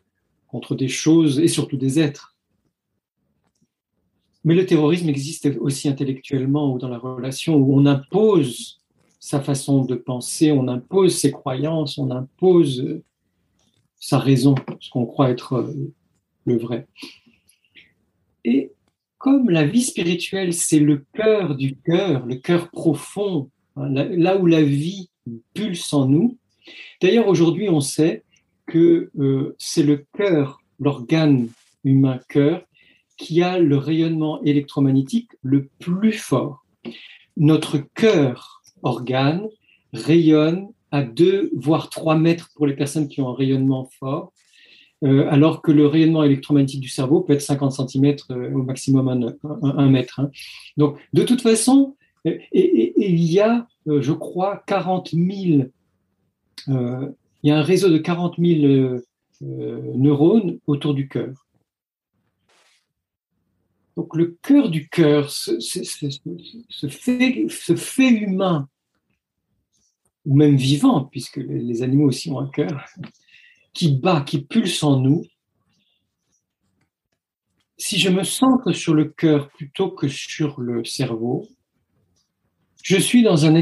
[0.47, 2.36] contre des choses et surtout des êtres.
[4.43, 8.79] Mais le terrorisme existe aussi intellectuellement ou dans la relation où on impose
[9.19, 13.01] sa façon de penser, on impose ses croyances, on impose
[13.99, 15.93] sa raison, ce qu'on croit être euh,
[16.45, 16.88] le vrai.
[18.47, 18.71] Et
[19.17, 24.45] comme la vie spirituelle, c'est le cœur du cœur, le cœur profond, hein, là où
[24.45, 25.10] la vie
[25.53, 26.38] pulse en nous.
[27.01, 28.23] D'ailleurs, aujourd'hui, on sait
[28.65, 31.49] que euh, c'est le cœur, l'organe
[31.83, 32.63] humain cœur,
[33.17, 36.63] qui a le rayonnement électromagnétique le plus fort.
[37.36, 39.45] Notre cœur organe
[39.91, 44.31] rayonne à 2 voire 3 mètres pour les personnes qui ont un rayonnement fort,
[45.03, 49.07] euh, alors que le rayonnement électromagnétique du cerveau peut être 50 cm euh, au maximum
[49.62, 50.19] 1, mètre.
[50.19, 50.31] Hein.
[50.75, 55.65] Donc, de toute façon, et, il y a, euh, je crois, 40 000,
[56.67, 58.99] il y a un réseau de 40 000
[59.41, 61.45] neurones autour du cœur.
[63.95, 68.67] Donc le cœur du cœur, ce, ce, fait, humain,
[70.25, 72.83] ou même vivant, puisque les animaux aussi ont un cœur,
[73.78, 75.24] qui bat, qui pulse en nous,
[77.78, 81.48] si je me centre sur le cœur plutôt que sur le cerveau,
[82.82, 83.56] je suis dans, une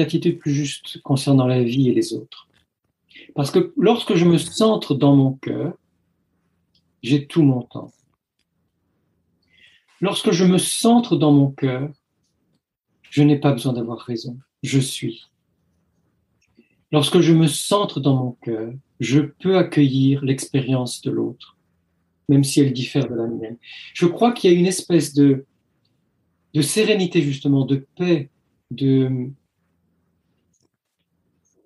[0.00, 2.46] attitude plus juste concernant la vie et les autres.
[3.34, 5.72] Parce que lorsque je me centre dans mon cœur,
[7.02, 7.90] j'ai tout mon temps.
[10.02, 11.88] Lorsque je me centre dans mon cœur,
[13.08, 15.24] je n'ai pas besoin d'avoir raison, je suis.
[16.92, 21.56] Lorsque je me centre dans mon cœur, je peux accueillir l'expérience de l'autre,
[22.28, 23.56] même si elle diffère de la mienne.
[23.94, 25.44] Je crois qu'il y a une espèce de,
[26.54, 28.30] de sérénité, justement, de paix,
[28.70, 29.30] de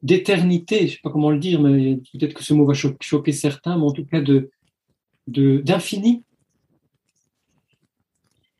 [0.02, 3.30] d'éternité, je ne sais pas comment le dire, mais peut-être que ce mot va choquer
[3.30, 4.50] certains, mais en tout cas de
[5.28, 6.24] d'infini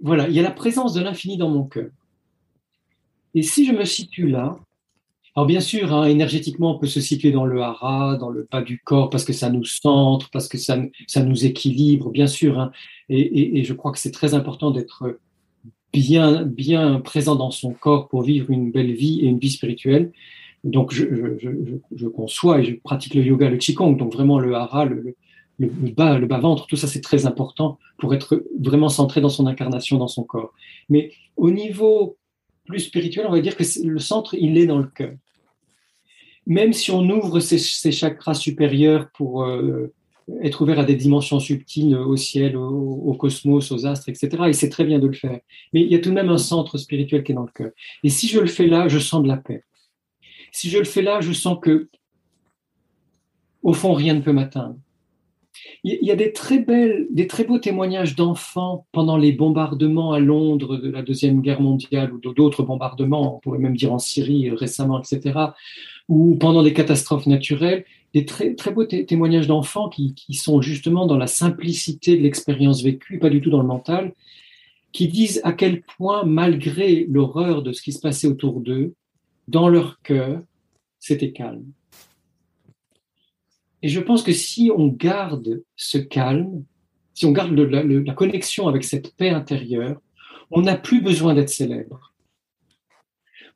[0.02, 1.90] voilà, il y a la présence de l'infini dans mon cœur.
[3.34, 4.58] Et si je me situe là,
[5.34, 8.62] alors bien sûr, hein, énergétiquement, on peut se situer dans le hara, dans le bas
[8.62, 12.58] du corps, parce que ça nous centre, parce que ça, ça nous équilibre, bien sûr.
[12.60, 12.70] Hein.
[13.08, 15.18] et, je crois que c'est très important d'être
[15.92, 20.12] bien, bien présent dans son corps pour vivre une belle vie et une vie spirituelle.
[20.64, 21.04] Donc, je,
[21.96, 25.16] je conçois et je pratique le yoga, le qigong, donc vraiment le hara, le,
[25.58, 29.46] le, bas, le bas-ventre, tout ça c'est très important pour être vraiment centré dans son
[29.46, 30.52] incarnation, dans son corps.
[30.88, 32.16] Mais au niveau
[32.64, 35.14] plus spirituel, on va dire que le centre, il est dans le cœur.
[36.46, 37.58] Même si on ouvre ces,
[37.92, 39.92] chakras supérieurs pour euh,
[40.42, 44.68] être ouvert à des dimensions subtiles au ciel, au, cosmos, aux astres, etc., et c'est
[44.68, 45.40] très bien de le faire.
[45.72, 47.70] Mais il y a tout de même un centre spirituel qui est dans le cœur.
[48.02, 49.62] Et si je le fais là, je sens de la paix.
[50.50, 51.88] Si je le fais là, je sens que,
[53.62, 54.76] au fond, rien ne peut m'atteindre.
[55.84, 61.02] Il y a des très, beaux témoignages d'enfants pendant les bombardements à Londres de la
[61.02, 65.38] Deuxième Guerre mondiale ou d'autres bombardements, on pourrait même dire en Syrie récemment, etc.,
[66.08, 71.06] ou pendant des catastrophes naturelles, des très, très beaux témoignages d'enfants qui, qui sont justement
[71.06, 74.12] dans la simplicité de l'expérience vécue, pas du tout dans le mental,
[74.92, 78.94] qui disent à quel point, malgré l'horreur de ce qui se passait autour d'eux,
[79.48, 80.42] dans leur cœur,
[81.00, 81.64] c'était calme.
[83.82, 86.64] Et je pense que si on garde ce calme,
[87.14, 90.00] si on garde la, connexion avec cette paix intérieure,
[90.50, 92.11] on n'a plus besoin d'être célèbre.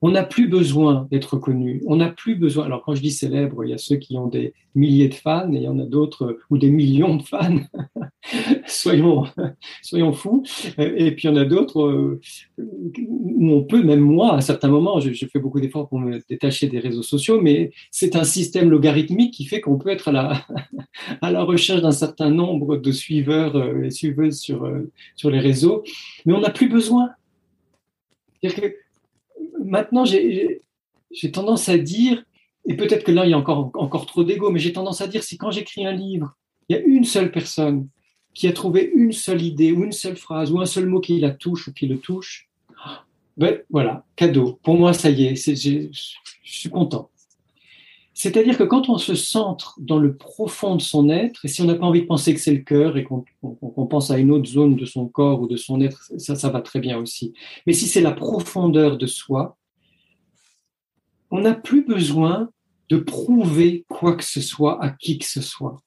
[0.02, 1.82] On n'a plus besoin d'être connu.
[1.86, 2.66] On n'a plus besoin.
[2.66, 5.50] Alors, quand je dis célèbre, il y a ceux qui ont des milliers de fans
[5.52, 7.60] et il y en a d'autres, ou des millions de fans.
[8.66, 9.24] soyons,
[9.82, 10.42] soyons fous.
[10.78, 12.20] Et puis, il y en a d'autres euh,
[12.58, 16.68] où on peut, même moi, à certains moments, je, fais beaucoup d'efforts pour me détacher
[16.68, 20.46] des réseaux sociaux, mais c'est un système logarithmique qui fait qu'on peut être à la,
[21.22, 25.40] à la recherche d'un certain nombre de suiveurs euh, et suiveuses sur, euh, sur les
[25.40, 25.82] réseaux.
[26.26, 27.10] Mais on n'a plus besoin.
[28.40, 28.76] C'est-à-dire que
[29.64, 30.60] maintenant, j'ai
[31.32, 32.24] tendance à dire,
[32.66, 35.06] et peut-être que là, il y a encore, encore trop d'ego, mais j'ai tendance à
[35.06, 36.36] dire, si quand j'écris un livre,
[36.68, 37.88] il y a une seule personne
[38.34, 41.18] qui a trouvé une seule idée ou une seule phrase ou un seul mot qui
[41.20, 42.48] la touche ou qui le touche,
[43.36, 44.58] ben voilà, cadeau.
[44.62, 45.88] Pour moi, ça y est, je
[46.42, 47.10] suis content.
[48.18, 51.66] C'est-à-dire que quand on se centre dans le profond de son être, et si on
[51.66, 54.48] n'a pas envie de penser que c'est le cœur et qu'on pense à une autre
[54.48, 57.34] zone de son corps ou de son être, ça, ça va très bien aussi.
[57.66, 59.58] Mais si c'est la profondeur de soi,
[61.30, 62.48] on n'a plus besoin
[62.88, 65.82] de prouver quoi que ce soit à qui que ce soit.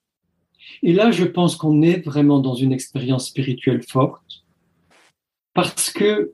[0.84, 4.46] Et là, je pense qu'on est vraiment dans une expérience spirituelle forte,
[5.56, 6.32] parce que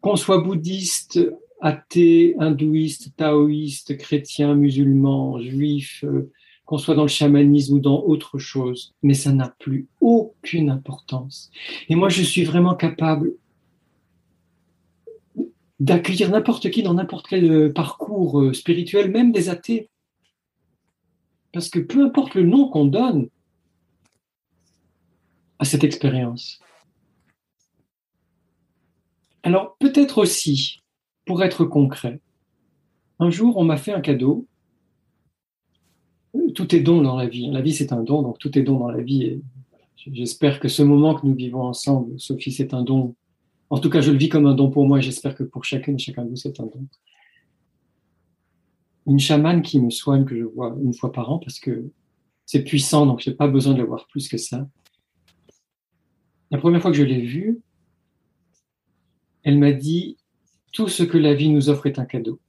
[0.00, 1.20] qu'on soit bouddhiste,
[1.62, 6.30] athée, hindouiste, taoïste, chrétien, musulman, juif, euh,
[6.64, 11.50] qu'on soit dans le chamanisme ou dans autre chose, mais ça n'a plus aucune importance.
[11.88, 13.34] Et moi, je suis vraiment capable
[15.78, 19.88] d'accueillir n'importe qui dans n'importe quel euh, parcours euh, spirituel, même des athées.
[21.52, 23.28] Parce que peu importe le nom qu'on donne
[25.60, 26.58] à cette expérience.
[29.44, 30.81] Alors peut-être aussi
[31.24, 32.20] pour être concret,
[33.18, 34.46] un jour, on m'a fait un cadeau.
[36.54, 37.48] Tout est don dans la vie.
[37.50, 39.22] La vie, c'est un don, donc tout est don dans la vie.
[39.24, 39.40] Et
[39.96, 43.14] j'espère que ce moment que nous vivons ensemble, Sophie, c'est un don.
[43.70, 45.64] En tout cas, je le vis comme un don pour moi et j'espère que pour
[45.64, 46.86] chacune et chacun de vous, c'est un don.
[49.06, 51.90] une chamane qui me soigne, que je vois une fois par an, parce que
[52.44, 54.68] c'est puissant, donc je n'ai pas besoin de le voir plus que ça.
[56.50, 57.60] La première fois que je l'ai vue,
[59.42, 60.16] elle m'a dit
[60.72, 62.40] Tout ce que la vie nous offre est un cadeau.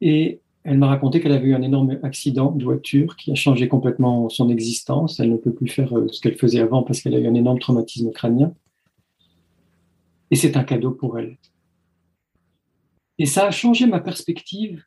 [0.00, 3.68] Et elle m'a raconté qu'elle avait eu un énorme accident de voiture qui a changé
[3.68, 5.20] complètement son existence.
[5.20, 7.34] Elle ne peut plus faire euh, ce qu'elle faisait avant parce qu'elle a eu un
[7.34, 8.54] énorme traumatisme crânien.
[10.30, 11.36] Et c'est un cadeau pour elle.
[13.18, 14.82] Et ça a changé ma perspective.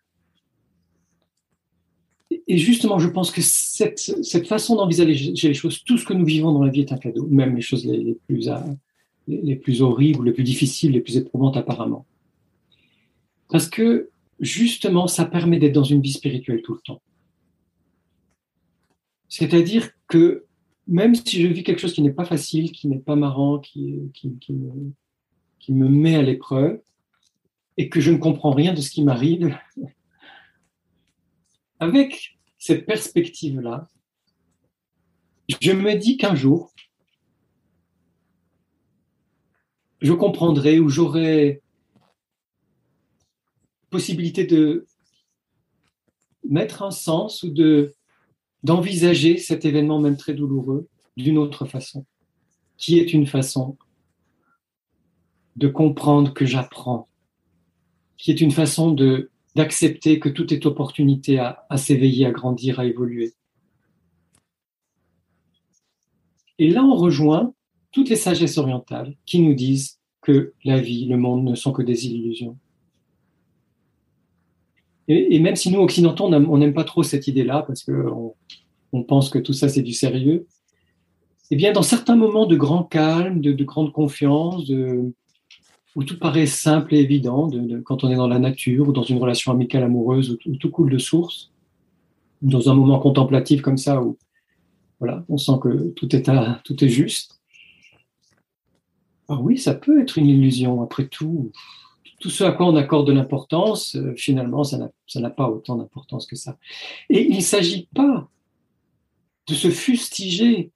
[2.29, 6.25] Et justement, je pense que cette, cette façon d'envisager les choses, tout ce que nous
[6.25, 8.57] vivons dans la vie est un cadeau, même les choses les, plus, euh,
[9.27, 12.05] les plus horribles, les plus difficiles, les plus éprouvantes apparemment.
[13.49, 14.09] Parce que
[14.39, 17.01] justement, ça permet d'être dans une vie spirituelle tout le temps.
[19.29, 20.45] C'est-à-dire que
[20.87, 23.99] même si je vis quelque chose qui n'est pas facile, qui n'est pas marrant, qui,
[24.13, 24.93] qui, me,
[25.59, 26.81] qui me met à l'épreuve,
[27.75, 29.55] et que je ne comprends rien de ce qui m'arrive,
[31.79, 33.87] avec cette perspective-là,
[35.61, 36.73] je me dis qu'un jour,
[40.01, 41.61] je comprendrai ou j'aurai
[43.89, 44.85] possibilité de
[46.47, 47.93] mettre un sens ou de
[48.63, 52.05] d'envisager cet événement même très douloureux d'une autre façon,
[52.75, 53.77] qui est une façon
[55.55, 57.07] de comprendre que j'apprends,
[58.17, 62.79] qui est une façon de d'accepter que tout est opportunité à, à s'éveiller, à grandir,
[62.79, 63.33] à évoluer.
[66.59, 67.53] Et là, on rejoint
[67.97, 71.81] toutes les sagesses orientales qui nous disent que la vie, le monde ne sont que
[71.81, 72.55] des illusions.
[75.07, 78.35] Et, même si nous, occidentaux, on n'aime pas trop cette idée-là, parce qu'on
[78.93, 80.45] on pense que tout ça, c'est du sérieux,
[81.49, 84.71] eh bien, dans certains moments de grand calme, de, grande confiance,
[85.95, 89.01] où tout paraît simple et évident, de, quand on est dans la nature ou dans
[89.01, 91.51] une relation amicale amoureuse où, tout coule de source,
[92.43, 94.19] dans un moment contemplatif comme ça où
[94.99, 97.36] voilà, on sent que tout est, à, tout est juste.
[99.29, 100.81] Ah oui, ça peut être une illusion.
[100.81, 101.51] Après tout,
[102.19, 106.25] tout ce à quoi on accorde de l'importance, euh, finalement, ça n'a pas autant d'importance
[106.25, 106.57] que ça.
[107.09, 108.29] Et il ne s'agit pas
[109.47, 110.71] de se fustiger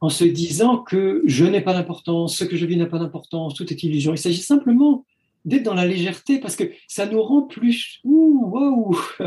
[0.00, 3.54] en se disant que je n'ai pas d'importance, ce que je vis n'a pas d'importance,
[3.54, 4.12] tout est illusion.
[4.12, 5.04] Il s'agit simplement
[5.44, 8.00] d'être dans la légèreté parce que ça nous rend plus.
[8.04, 8.96] Ouh,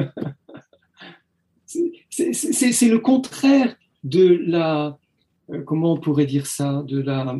[1.66, 4.98] C'est le contraire de la.
[5.52, 7.36] Euh, comment on pourrait dire ça De la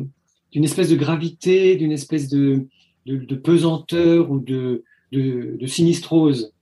[0.52, 2.66] d'une espèce de gravité, d'une espèce de,
[3.06, 6.52] de, pesanteur ou de, de, sinistrose.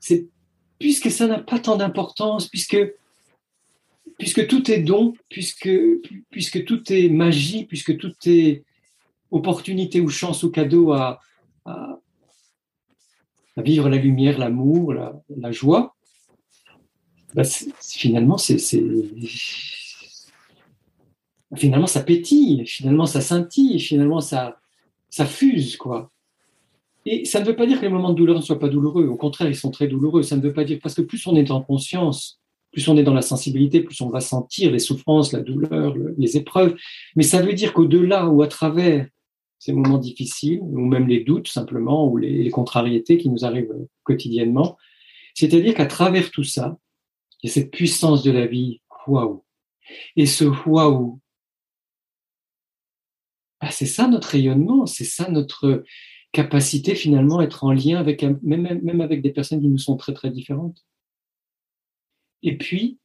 [0.00, 0.26] C'est
[0.78, 2.78] puisque ça n'a pas tant d'importance, puisque
[4.18, 5.70] puisque tout est don, puisque
[6.30, 8.64] puisque tout est magie, puisque tout est
[9.30, 11.20] opportunité ou chance ou cadeau à,
[11.64, 12.00] à,
[13.58, 15.96] vivre la lumière, l'amour, la, joie.
[17.34, 18.56] Bah, finalement, c'est
[21.56, 24.58] finalement ça pétille, finalement ça scintille, finalement ça
[25.10, 26.10] ça fuse, quoi.
[27.06, 29.06] Et ça ne veut pas dire que les moments de douleur ne soient pas douloureux.
[29.06, 30.22] Au contraire, ils sont très douloureux.
[30.22, 32.38] Ça ne veut pas dire parce que plus on est en conscience,
[32.70, 36.36] plus on est dans la sensibilité, plus on va sentir les souffrances, la douleur, les
[36.36, 36.76] épreuves.
[37.16, 39.06] Mais ça veut dire qu'au-delà ou à travers
[39.58, 43.74] ces moments difficiles, ou même les doutes simplement, ou les, contrariétés qui nous arrivent
[44.04, 44.76] quotidiennement,
[45.34, 46.76] c'est-à-dire qu'à travers tout ça,
[47.42, 49.42] il y a cette puissance de la vie, waouh.
[50.16, 51.18] Et ce waouh,
[53.60, 55.84] bah, c'est ça notre rayonnement, c'est ça notre
[56.32, 59.96] capacité finalement à être en lien avec même, même avec des personnes qui nous sont
[59.96, 60.84] très très différentes.
[62.42, 62.98] Et puis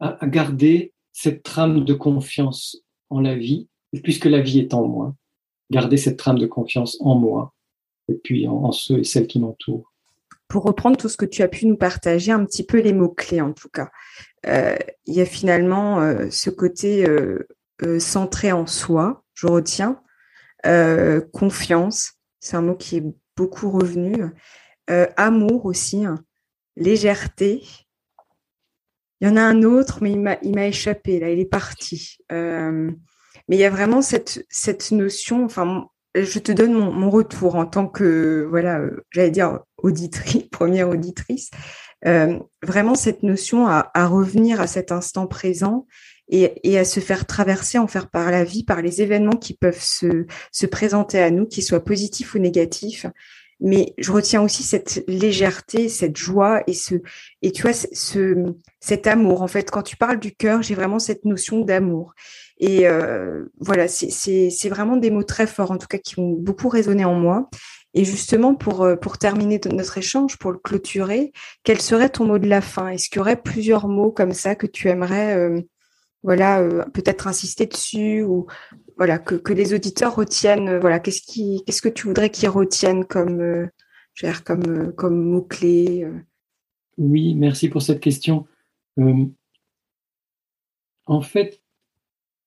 [0.00, 2.78] à, garder cette trame de confiance
[3.10, 3.68] en la vie,
[4.02, 5.14] puisque la vie est en moi,
[5.70, 7.54] garder cette trame de confiance en moi
[8.08, 9.92] et puis en, ceux et celles qui m'entourent.
[10.48, 13.40] Pour reprendre tout ce que tu as pu nous partager, un petit peu les mots-clés
[13.40, 13.90] en tout cas.
[14.46, 17.46] Euh, il y a finalement euh, ce côté euh,
[17.98, 20.02] centré en soi, je retiens.
[20.64, 23.04] Euh, confiance, c'est un mot qui est
[23.36, 24.24] beaucoup revenu.
[24.90, 26.24] Euh, amour aussi, hein.
[26.76, 27.62] légèreté.
[29.20, 30.20] Il y en a un autre, mais il
[30.54, 32.18] m'a échappé, là, il est parti.
[32.32, 32.90] Euh,
[33.48, 37.66] mais il y a vraiment cette, cette notion, enfin, je te donne mon, retour en
[37.66, 38.80] tant que, voilà,
[39.10, 41.50] j'allais dire auditrice, première auditrice.
[42.04, 45.86] vraiment cette notion à, revenir à cet instant présent
[46.28, 49.82] et, à se faire traverser, en faire par la vie, par les événements qui peuvent
[49.82, 53.06] se, se présenter à nous, qu'ils soient positifs ou négatifs.
[53.58, 56.96] Mais je retiens aussi cette légèreté, cette joie et ce
[57.40, 59.40] et tu vois ce, cet amour.
[59.40, 62.14] En fait, quand tu parles du cœur, j'ai vraiment cette notion d'amour.
[62.58, 66.68] Et euh, voilà, c'est vraiment des mots très forts, en tout cas, qui ont beaucoup
[66.68, 67.48] résonné en moi.
[67.94, 71.32] Et justement, pour, euh, pour terminer notre échange, pour le clôturer,
[71.64, 72.88] quel serait ton mot de la fin?
[72.88, 75.62] Est-ce qu'il y aurait plusieurs mots comme ça que tu aimerais euh,
[76.22, 78.46] voilà, euh, peut-être insister dessus ou
[78.96, 83.04] voilà, que, que les auditeurs retiennent voilà, qu'est-ce, qui, qu'est-ce que tu voudrais qu'ils retiennent
[83.04, 83.68] comme,
[84.44, 86.06] comme, comme mot-clé
[86.98, 88.46] Oui, merci pour cette question.
[91.06, 91.60] en fait,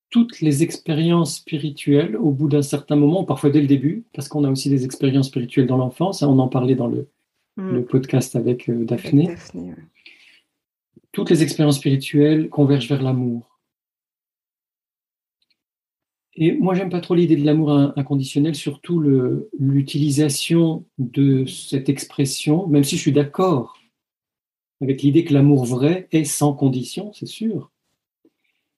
[0.09, 4.43] toutes les expériences spirituelles au bout d'un certain moment, parfois dès le début, parce qu'on
[4.43, 7.07] a aussi des expériences spirituelles dans l'enfance, hein, on en parlait dans le,
[7.57, 7.83] hmm.
[7.83, 9.35] podcast avec euh, Daphné.
[11.11, 13.48] Toutes les expériences spirituelles convergent vers l'amour.
[16.41, 19.01] Et moi, j'aime pas trop l'idée de l'amour inconditionnel, surtout
[19.59, 23.77] l'utilisation de cette expression, même si je suis d'accord
[24.81, 27.71] avec l'idée que l'amour vrai est sans condition, c'est sûr.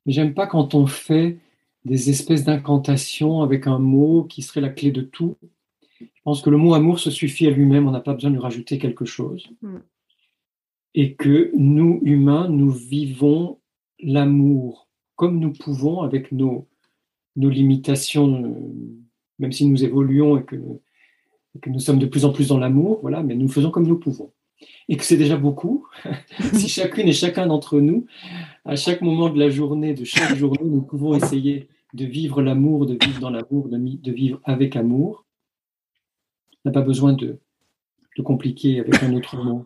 [0.07, 1.37] J'aime pas quand on fait
[1.85, 5.37] des espèces d'incantations avec un mot qui serait la clé de tout.
[5.99, 8.37] Je pense que le mot amour se suffit à lui-même, on n'a pas besoin de
[8.37, 9.47] lui rajouter quelque chose.
[9.61, 9.77] Mm.
[10.95, 13.59] Et que nous, humains, nous vivons
[13.99, 16.67] l'amour comme nous pouvons avec nos,
[17.35, 18.55] nos limitations,
[19.39, 20.55] même si nous évoluons et que,
[21.61, 23.99] que nous sommes de plus en plus dans l'amour, voilà, mais nous faisons comme nous
[23.99, 24.31] pouvons
[24.89, 25.87] et que c'est déjà beaucoup,
[26.53, 28.05] si chacune et chacun d'entre nous,
[28.65, 32.85] à chaque moment de la journée, de chaque journée, nous pouvons essayer de vivre l'amour,
[32.85, 35.25] de vivre dans l'amour, de, vivre avec amour,
[36.63, 37.39] on n'a pas besoin de,
[38.17, 39.65] de compliquer avec un autre mot.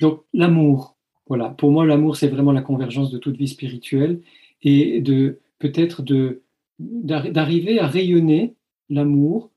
[0.00, 0.96] Donc l'amour,
[1.26, 4.20] voilà, pour moi l'amour c'est vraiment la convergence de toute vie spirituelle
[4.62, 6.42] et de peut-être de
[6.78, 8.54] d'arriver à rayonner
[8.90, 9.50] l'amour,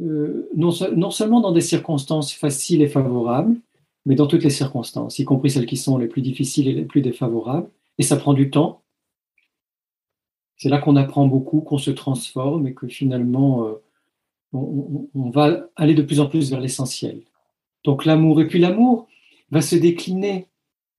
[0.00, 3.56] euh, non, non, seulement dans des circonstances faciles et favorables,
[4.04, 6.84] mais dans toutes les circonstances, y compris celles qui sont les plus difficiles et les
[6.84, 7.68] plus défavorables.
[7.98, 8.82] Et ça prend du temps.
[10.56, 13.82] C'est là qu'on apprend beaucoup, qu'on se transforme et que finalement, euh,
[14.52, 17.22] on, va aller de plus en plus vers l'essentiel.
[17.84, 19.06] Donc l'amour, et puis l'amour
[19.50, 20.46] va se décliner.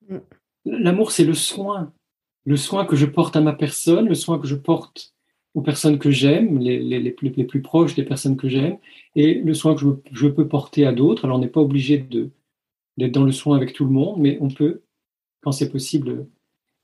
[0.10, 0.18] Mm.
[0.66, 1.94] L'amour, c'est le soin.
[2.46, 5.14] Le soin que je porte à ma personne, le soin que je porte
[5.58, 8.78] aux personnes que j'aime, les, plus, les, plus, proches des personnes que j'aime,
[9.16, 9.82] et le soin que
[10.12, 11.26] je, peux porter à d'autres.
[11.26, 14.50] Alors on n'est pas obligé d'être dans le soin avec tout le monde, mais on
[14.50, 14.84] peut,
[15.42, 16.28] quand c'est possible,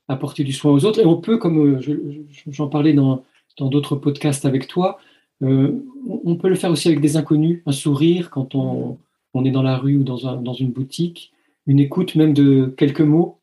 [0.08, 0.98] apporter du soin aux autres.
[0.98, 3.22] Et on peut, comme euh, j'en parlais dans
[3.60, 4.98] d'autres podcasts avec toi,
[5.44, 5.80] euh,
[6.24, 8.98] on peut le faire aussi avec des inconnus, un sourire quand on,
[9.34, 11.32] on est dans la rue ou dans, un, dans, une boutique,
[11.68, 13.38] une écoute même de quelques mots.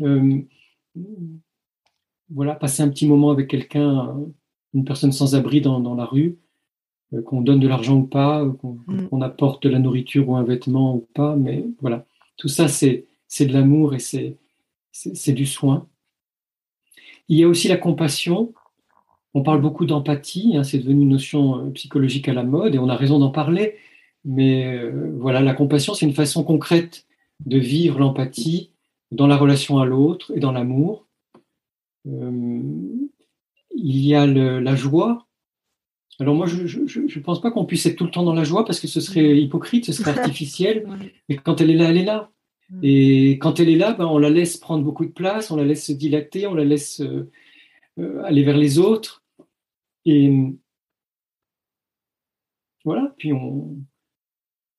[0.00, 0.40] Euh,
[2.28, 4.16] voilà, passer un petit moment avec quelqu'un,
[4.74, 6.38] une personne sans abri dans, dans la rue,
[7.14, 8.52] euh, qu'on donne de l'argent ou pas, euh,
[8.86, 9.08] mm.
[9.08, 12.04] qu'on apporte de la nourriture ou un vêtement ou pas, mais voilà,
[12.36, 13.06] tout ça c'est
[13.40, 15.86] de l'amour et c'est du soin.
[17.28, 18.52] Il y a aussi la compassion.
[19.34, 22.78] On parle beaucoup d'empathie, hein, c'est devenu une notion euh, psychologique à la mode et
[22.78, 23.76] on a raison d'en parler,
[24.24, 27.06] mais voilà, la compassion c'est une façon concrète
[27.46, 28.72] de vivre l'empathie
[29.12, 31.06] dans la relation à l'autre et dans l'amour.
[33.78, 35.28] Il y a la joie,
[36.20, 38.64] alors moi, je ne pense pas qu'on puisse être tout le temps dans la joie
[38.64, 39.36] parce que ce serait mm.
[39.36, 40.84] hypocrite, ce serait artificiel.
[41.28, 42.30] Mais quand elle est là, elle est là.
[42.70, 42.80] Mm.
[42.82, 45.64] Et quand elle est là, ben, on la laisse prendre beaucoup de place, on la
[45.64, 47.30] laisse se dilater, on la laisse euh,
[48.00, 49.22] euh, aller vers les autres.
[50.04, 50.32] Et
[52.84, 53.76] voilà, puis on,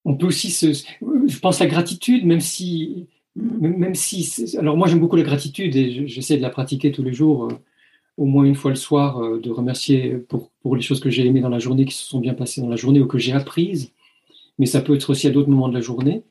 [0.04, 0.74] on peut aussi se...
[0.74, 3.08] Je pense à la gratitude, même si...
[3.36, 3.78] Mm.
[3.78, 7.14] Même si alors moi j'aime beaucoup la gratitude et j'essaie de la pratiquer tous les
[7.14, 7.54] jours euh,
[8.20, 11.26] au moins une fois le soir euh, de remercier pour, pour les choses que j'ai
[11.26, 13.32] aimées dans la journée, qui se sont bien passées dans la journée ou que j'ai
[13.32, 13.94] apprises.
[14.58, 16.24] Mais ça peut être aussi à d'autres moments de la journée.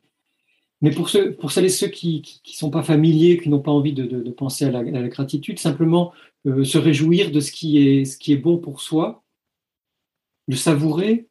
[0.81, 3.71] Mais pour, ceux, pour celles et ceux qui ne sont pas familiers, qui n'ont pas
[3.71, 6.13] envie de, de, penser à la, gratitude, simplement
[6.45, 9.23] euh, se réjouir de ce qui, est, ce qui est bon pour soi,
[10.47, 11.27] le savourer,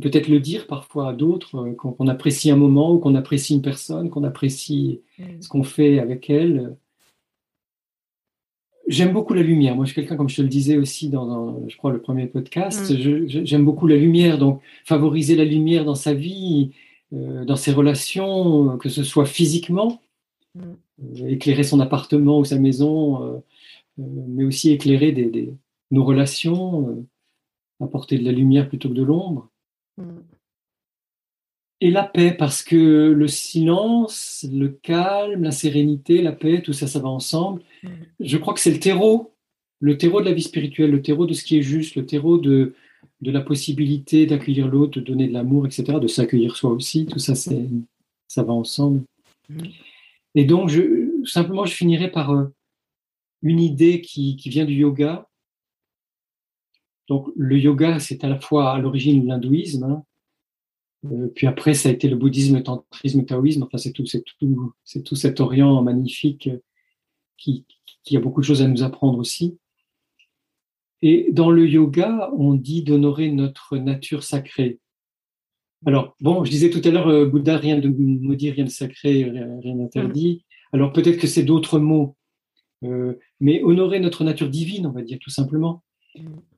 [0.00, 3.62] peut-être le dire parfois à d'autres, euh, qu'on apprécie un moment ou qu'on apprécie une
[3.62, 5.24] personne, qu'on apprécie mmh.
[5.40, 6.76] ce qu'on fait avec elle.
[8.86, 9.74] J'aime beaucoup la lumière.
[9.76, 12.26] Moi, je suis quelqu'un, comme je te le disais aussi dans, je crois, le premier
[12.26, 13.44] podcast, mm.
[13.44, 14.38] j'aime beaucoup la lumière.
[14.38, 16.72] Donc, favoriser la lumière dans sa vie,
[17.12, 20.02] euh, dans ses relations, que ce soit physiquement,
[20.54, 20.62] mm.
[21.20, 23.38] euh, éclairer son appartement ou sa maison, euh,
[23.96, 25.54] mais aussi éclairer des,
[25.90, 27.06] nos relations,
[27.80, 29.48] apporter de la lumière plutôt que de l'ombre.
[29.96, 30.20] Mm
[31.84, 36.86] et la paix, parce que le silence, le calme, la sérénité, la paix, tout ça,
[36.86, 37.60] ça va ensemble.
[37.84, 37.88] Mm.
[38.20, 39.34] Je crois que c'est le terreau,
[39.80, 42.38] le terreau de la vie spirituelle, le terreau de ce qui est juste, le terreau
[42.38, 42.74] de,
[43.20, 47.06] de la possibilité d'accueillir l'autre, de donner de l'amour, etc., de s'accueillir soi aussi.
[47.06, 47.68] Tout ça, c'est,
[48.28, 49.02] ça va ensemble.
[49.48, 49.58] Mm.
[50.36, 52.46] Et donc, je, simplement, je finirai par euh,
[53.42, 55.28] une idée qui, qui vient du yoga.
[57.08, 60.02] Donc, le yoga, c'est à la fois à l'origine l'hindouisme, hein,
[61.04, 63.62] Euh, puis après, ça a été le bouddhisme, le tantrisme, le taoïsme.
[63.62, 66.48] Enfin, c'est tout, c'est tout, c'est tout cet Orient magnifique
[67.36, 67.66] qui,
[68.14, 69.58] a beaucoup de choses à nous apprendre aussi.
[71.02, 74.78] Et dans le yoga, on dit d'honorer notre nature sacrée.
[75.86, 79.24] Alors, bon, je disais tout à l'heure, euh, Bouddha, rien de maudit, rien de sacré,
[79.24, 80.44] rien d'interdit.
[80.74, 82.16] Alors peut-être que c'est d'autres mots,
[82.82, 85.84] euh, mais honorer notre nature divine, on va dire tout simplement.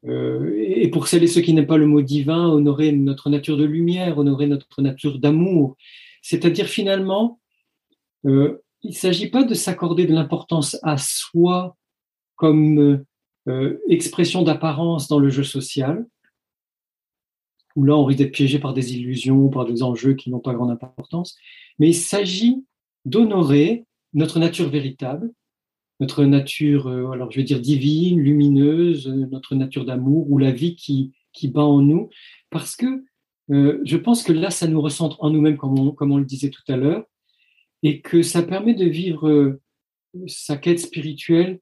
[0.07, 3.59] Euh, et pour celles et ceux qui n'aiment pas le mot divin, honorer notre nature
[3.59, 5.77] de lumière, honorer notre nature d'amour.
[6.23, 7.41] C'est-à-dire finalement,
[8.25, 11.77] euh, il ne s'agit pas de s'accorder de l'importance à soi
[12.37, 13.05] comme
[13.49, 16.07] euh, expression d'apparence dans le jeu social,
[17.75, 20.55] où là on risque d'être piégé par des illusions, par des enjeux qui n'ont pas
[20.55, 21.37] grande importance,
[21.79, 22.65] mais il s'agit
[23.05, 23.85] d'honorer
[24.15, 25.33] notre nature véritable,
[26.01, 30.53] notre nature, euh, alors je vais dire divine, lumineuse, euh, notre nature d'amour ou la
[30.53, 32.09] vie qui, qui bat en nous,
[32.51, 33.05] parce que
[33.51, 36.25] euh, je pense que là, ça nous recentre en nous-mêmes, comme on, comme on le
[36.25, 37.05] disait tout à l'heure,
[37.83, 39.59] et que ça permet de vivre
[40.27, 41.61] sa quête spirituelle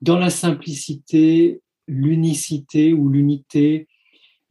[0.00, 3.88] dans la simplicité, l'unicité ou l'unité,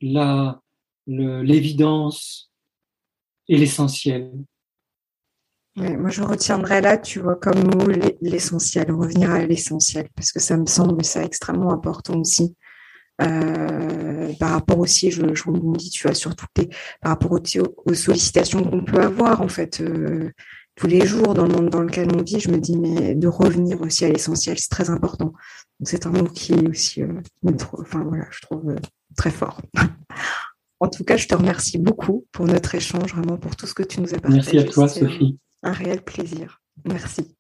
[0.02, 0.62] la,
[1.08, 2.52] l'évidence
[3.48, 4.32] et l'essentiel
[5.76, 7.88] moi, je retiendrai là, tu vois, comme mot
[8.22, 12.56] l'essentiel, revenir à l'essentiel, parce que ça me semble ça extrêmement important aussi.
[13.22, 16.70] Euh, par rapport aussi, je, je rebondis, tu vois, sur toutes les,
[17.02, 20.32] par rapport aux, sollicitations qu'on peut avoir, en fait, euh,
[20.76, 23.28] tous les jours dans le monde dans lequel on vit, je me dis, mais de
[23.28, 25.34] revenir aussi à l'essentiel, c'est très important.
[25.84, 27.22] c'est un mot qui est aussi, euh,
[27.80, 28.76] enfin voilà, je trouve euh,
[29.16, 29.62] très fort.
[30.80, 33.84] en tout cas, je te remercie beaucoup pour notre échange, vraiment pour tout ce que
[33.84, 34.36] tu nous as partagé.
[34.36, 36.62] Merci à toi, Sophie un réel plaisir.
[36.86, 37.36] Merci.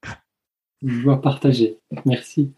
[0.84, 1.78] Je dois partager.
[2.06, 2.52] Merci.